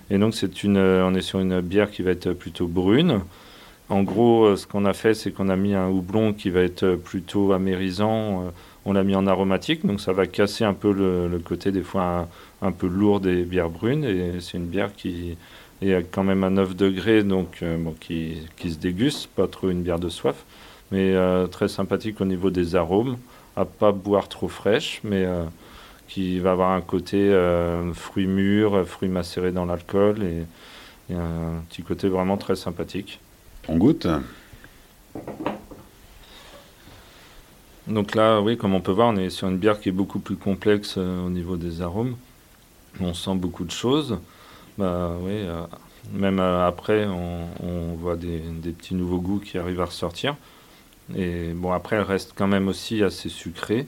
Et 0.09 0.17
donc 0.17 0.33
c'est 0.33 0.63
une, 0.63 0.77
euh, 0.77 1.05
on 1.05 1.13
est 1.13 1.21
sur 1.21 1.39
une 1.39 1.61
bière 1.61 1.91
qui 1.91 2.01
va 2.01 2.11
être 2.11 2.33
plutôt 2.33 2.67
brune. 2.67 3.21
En 3.89 4.03
gros, 4.03 4.55
ce 4.55 4.67
qu'on 4.67 4.85
a 4.85 4.93
fait, 4.93 5.15
c'est 5.15 5.31
qu'on 5.31 5.49
a 5.49 5.55
mis 5.55 5.73
un 5.73 5.89
houblon 5.89 6.33
qui 6.33 6.51
va 6.51 6.61
être 6.61 6.93
plutôt 6.93 7.53
amérisant. 7.53 8.51
on 8.85 8.93
l'a 8.93 9.03
mis 9.03 9.15
en 9.15 9.25
aromatique, 9.25 9.83
donc 9.83 9.99
ça 9.99 10.13
va 10.13 10.27
casser 10.27 10.63
un 10.63 10.75
peu 10.75 10.93
le, 10.93 11.39
côté 11.39 11.71
des 11.71 11.81
fois 11.81 12.27
un, 12.61 12.71
peu 12.71 12.85
lourd 12.85 13.19
des 13.19 13.41
bières 13.45 13.71
brunes. 13.71 14.03
Et 14.03 14.41
c'est 14.41 14.59
une 14.59 14.67
bière 14.67 14.93
qui 14.95 15.37
est 15.81 16.05
quand 16.11 16.23
même 16.23 16.43
à 16.43 16.51
9 16.51 16.75
degrés, 16.75 17.23
donc 17.23 17.63
qui 17.99 18.43
se 18.59 18.77
déguste, 18.77 19.25
pas 19.35 19.47
trop 19.47 19.71
une 19.71 19.81
bière 19.81 19.97
de 19.97 20.09
soif 20.09 20.45
mais 20.91 21.13
euh, 21.13 21.47
très 21.47 21.67
sympathique 21.67 22.19
au 22.21 22.25
niveau 22.25 22.49
des 22.49 22.75
arômes, 22.75 23.17
à 23.55 23.65
pas 23.65 23.91
boire 23.91 24.27
trop 24.27 24.47
fraîche, 24.47 25.01
mais 25.03 25.25
euh, 25.25 25.43
qui 26.07 26.39
va 26.39 26.53
avoir 26.53 26.71
un 26.71 26.81
côté 26.81 27.17
euh, 27.17 27.93
fruits 27.93 28.27
mûrs, 28.27 28.87
fruits 28.87 29.09
macérés 29.09 29.51
dans 29.51 29.65
l'alcool 29.65 30.23
et, 30.23 30.43
un 31.11 31.63
petit 31.67 31.81
côté 31.81 32.07
vraiment 32.07 32.37
très 32.37 32.55
sympathique. 32.55 33.19
On 33.67 33.77
goûte 33.77 34.05
Donc 37.87 38.13
là, 38.13 38.41
oui, 38.41 38.57
comme 38.57 38.75
on 38.75 38.79
peut 38.79 38.91
voir, 38.91 39.07
on 39.07 39.15
est 39.15 39.31
sur 39.31 39.47
une 39.47 39.57
bière 39.57 39.79
qui 39.79 39.89
est 39.89 39.91
beaucoup 39.91 40.19
plus 40.19 40.35
complexe 40.35 40.97
au 40.97 41.31
niveau 41.31 41.57
des 41.57 41.81
arômes. 41.81 42.15
On 43.01 43.15
sent 43.15 43.33
beaucoup 43.33 43.63
de 43.63 43.71
choses. 43.71 44.19
Bah 44.77 45.13
oui, 45.23 45.47
même 46.13 46.39
après, 46.39 47.07
on, 47.07 47.95
voit 47.95 48.15
des, 48.15 48.39
petits 48.77 48.93
nouveaux 48.93 49.19
goûts 49.19 49.39
qui 49.39 49.57
arrivent 49.57 49.81
à 49.81 49.85
ressortir. 49.85 50.35
Et 51.15 51.51
bon, 51.53 51.71
après, 51.71 51.95
elle 51.95 52.03
reste 52.03 52.33
quand 52.35 52.47
même 52.47 52.67
aussi 52.67 53.03
assez 53.03 53.29
sucrée. 53.29 53.87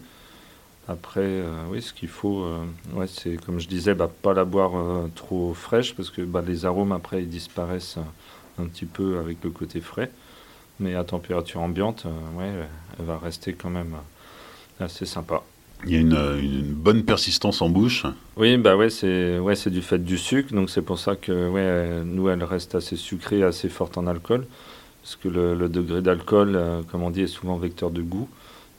Après, 0.88 1.44
oui, 1.70 1.82
ce 1.82 1.94
qu'il 1.94 2.10
faut, 2.10 2.46
ouais, 2.94 3.08
c'est 3.08 3.38
comme 3.46 3.60
je 3.60 3.68
disais, 3.68 3.94
bah, 3.94 4.10
pas 4.22 4.34
la 4.34 4.44
boire 4.46 4.72
trop 5.16 5.54
fraîche 5.54 5.96
parce 5.96 6.10
que 6.10 6.22
bah, 6.24 6.44
les 6.46 6.66
arômes 6.66 6.92
après 6.92 7.22
ils 7.22 7.30
disparaissent 7.30 7.98
un 8.60 8.66
petit 8.66 8.86
peu 8.86 9.20
avec 9.20 9.38
le 9.44 9.52
côté 9.52 9.80
frais. 9.80 10.12
Mais 10.80 10.96
à 10.96 11.04
température 11.04 11.62
ambiante, 11.62 12.06
ouais, 12.38 12.52
elle 13.00 13.06
va 13.06 13.20
rester 13.20 13.54
quand 13.54 13.70
même 13.70 13.96
assez 14.80 15.06
sympa. 15.06 15.44
Il 15.86 15.94
y 15.94 15.96
a 15.96 16.00
une, 16.00 16.62
bonne 16.74 17.04
persistance 17.04 17.62
en 17.62 17.70
bouche. 17.70 18.06
Oui, 18.38 18.58
bah 18.58 18.76
ouais, 18.76 18.90
c'est 18.90 19.40
ouais, 19.40 19.56
c'est 19.56 19.72
du 19.72 19.82
fait 19.82 19.98
du 20.04 20.18
sucre, 20.18 20.54
donc 20.54 20.70
c'est 20.70 20.82
pour 20.82 21.00
ça 21.00 21.16
que 21.16 21.50
ouais, 21.50 22.04
nous 22.06 22.30
elle 22.30 22.44
reste 22.44 22.76
assez 22.76 22.96
sucrée, 22.96 23.44
assez 23.44 23.68
forte 23.68 23.98
en 23.98 24.06
alcool, 24.08 24.46
parce 25.02 25.16
que 25.16 25.28
le, 25.30 25.70
degré 25.70 26.02
d'alcool, 26.02 26.56
euh, 26.56 26.82
comme 26.84 27.04
on 27.04 27.10
dit, 27.10 27.22
est 27.22 27.28
souvent 27.28 27.58
vecteur 27.58 27.92
de 27.92 28.02
goût. 28.02 28.30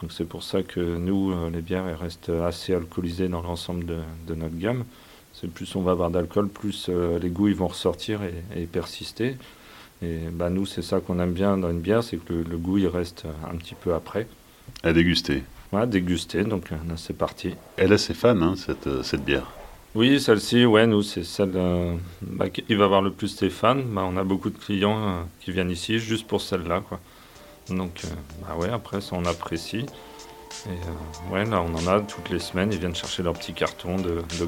Donc 0.00 0.12
c'est 0.12 0.24
pour 0.24 0.42
ça 0.42 0.62
que 0.62 0.80
nous, 0.80 1.32
euh, 1.32 1.50
les 1.50 1.60
bières, 1.60 1.86
elles 1.86 1.94
restent 1.94 2.30
assez 2.30 2.74
alcoolisées 2.74 3.28
dans 3.28 3.42
l'ensemble 3.42 3.84
de, 3.86 4.34
notre 4.34 4.56
gamme. 4.56 4.84
C'est 5.32 5.50
plus 5.50 5.74
on 5.76 5.82
va 5.82 5.92
avoir 5.92 6.10
d'alcool, 6.10 6.48
plus 6.48 6.86
euh, 6.88 7.18
les 7.18 7.30
goûts 7.30 7.48
ils 7.48 7.54
vont 7.54 7.68
ressortir 7.68 8.20
et, 8.54 8.66
persister. 8.66 9.36
Et 10.02 10.18
bah 10.32 10.50
nous, 10.50 10.66
c'est 10.66 10.82
ça 10.82 11.00
qu'on 11.00 11.20
aime 11.20 11.32
bien 11.32 11.56
dans 11.56 11.70
une 11.70 11.80
bière, 11.80 12.02
c'est 12.02 12.16
que 12.16 12.32
le, 12.32 12.42
le 12.42 12.58
goût 12.58 12.78
il 12.78 12.88
reste 12.88 13.24
un 13.48 13.56
petit 13.56 13.76
peu 13.76 13.94
après. 13.94 14.26
À 14.82 14.92
déguster. 14.92 15.44
Ouais, 15.72 15.86
déguster, 15.86 16.44
donc 16.44 16.72
euh, 16.72 16.76
c'est 16.96 17.16
parti. 17.16 17.54
Elle 17.76 17.92
a 17.92 17.98
ses 17.98 18.14
fans, 18.14 18.40
hein, 18.42 18.54
cette, 18.56 19.02
cette 19.02 19.24
bière 19.24 19.46
Oui, 19.94 20.20
celle-ci, 20.20 20.64
ouais, 20.64 20.86
nous, 20.86 21.02
c'est 21.02 21.22
celle 21.22 21.52
euh, 21.54 21.96
bah, 22.22 22.48
qui 22.48 22.74
va 22.74 22.84
avoir 22.84 23.02
le 23.02 23.12
plus 23.12 23.48
fans. 23.50 23.76
Bah, 23.76 24.02
on 24.06 24.16
a 24.16 24.24
beaucoup 24.24 24.48
de 24.48 24.56
clients 24.56 25.26
qui 25.40 25.52
viennent 25.52 25.70
ici 25.70 25.98
juste 25.98 26.26
pour 26.26 26.40
celle-là, 26.40 26.82
quoi. 26.88 26.98
Donc, 27.68 28.02
bah 28.40 28.56
ouais, 28.56 28.70
après, 28.70 29.00
ça, 29.00 29.16
on 29.16 29.24
apprécie. 29.26 29.84
Et 30.66 31.32
ouais, 31.32 31.44
là, 31.44 31.62
on 31.62 31.74
en 31.74 31.86
a 31.86 32.00
toutes 32.00 32.30
les 32.30 32.38
semaines, 32.38 32.72
ils 32.72 32.78
viennent 32.78 32.94
chercher 32.94 33.22
leur 33.22 33.34
petit 33.34 33.52
carton 33.52 33.96
de, 33.96 34.22
de 34.38 34.46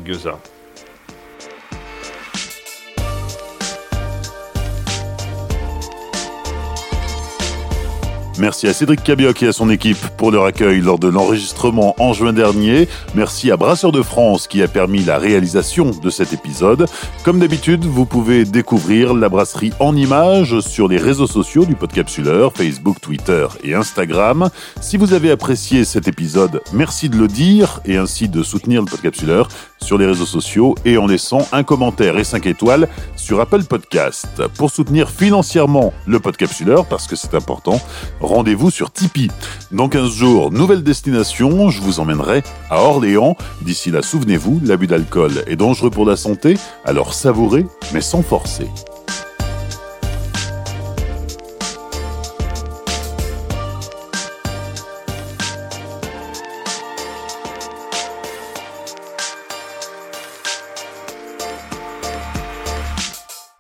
Merci 8.39 8.67
à 8.67 8.73
Cédric 8.73 9.05
Cabioc 9.05 9.43
et 9.45 9.49
à 9.49 9.53
son 9.53 9.71
équipe 9.71 9.99
pour 10.17 10.33
leur 10.33 10.45
accueil 10.45 10.81
lors 10.81 10.99
de 10.99 11.07
l'enregistrement 11.07 11.95
en 11.99 12.13
juin 12.13 12.33
dernier. 12.33 12.89
Merci 13.15 13.53
à 13.53 13.57
Brasseur 13.57 13.93
de 13.93 14.03
France 14.03 14.49
qui 14.49 14.61
a 14.61 14.67
permis 14.67 15.05
la 15.05 15.19
réalisation 15.19 15.91
de 15.91 16.11
cet 16.11 16.33
épisode. 16.33 16.87
Comme 17.25 17.39
d'habitude, 17.39 17.85
vous 17.85 18.07
pouvez 18.07 18.45
découvrir 18.45 19.15
la 19.15 19.29
brasserie 19.29 19.73
en 19.79 19.95
images 19.97 20.59
sur 20.61 20.89
les 20.89 20.99
réseaux 20.99 21.29
sociaux 21.29 21.65
du 21.65 21.77
Podcapsuleur, 21.77 22.53
Facebook, 22.53 23.01
Twitter 23.01 23.47
et 23.63 23.75
Instagram. 23.75 24.51
Si 24.81 24.97
vous 24.97 25.13
avez 25.13 25.31
apprécié 25.31 25.85
cet 25.85 26.09
épisode, 26.09 26.61
merci 26.73 27.09
de 27.09 27.17
le 27.17 27.29
dire 27.29 27.81
et 27.85 27.97
ainsi 27.97 28.29
de 28.29 28.43
soutenir 28.43 28.83
le 28.83 28.87
Podcapsuleur 28.91 29.49
sur 29.85 29.99
les 29.99 30.07
réseaux 30.07 30.27
sociaux 30.27 30.75
et 30.85 30.97
en 30.97 31.07
laissant 31.07 31.47
un 31.53 31.63
commentaire 31.63 32.17
et 32.19 32.25
5 32.25 32.47
étoiles 32.47 32.89
sur 33.17 33.41
Apple 33.41 33.65
Podcast. 33.65 34.43
Pour 34.57 34.71
soutenir 34.71 35.11
financièrement 35.11 35.93
le 36.07 36.19
Podcapsuleur, 36.19 36.87
parce 36.87 37.07
que 37.07 37.17
c'est 37.17 37.35
important, 37.35 37.81
rendez-vous 38.21 38.71
sur 38.71 38.91
Tipeee. 38.91 39.31
Dans 39.71 39.89
15 39.89 40.11
jours, 40.11 40.51
nouvelle 40.51 40.83
destination, 40.83 41.69
je 41.69 41.81
vous 41.83 42.01
emmènerai 42.01 42.43
à 42.71 42.83
Orléans. 42.83 43.37
D'ici 43.63 43.91
là, 43.91 44.03
souvenez-vous, 44.03 44.61
l'abus 44.65 44.87
d'alcool 44.87 45.45
est 45.47 45.57
dangereux 45.57 45.91
pour 45.91 46.07
la 46.07 46.17
santé, 46.17 46.57
alors 46.85 47.13
savourez, 47.13 47.67
mais 47.93 48.01
sans 48.01 48.23
forcer. 48.23 48.67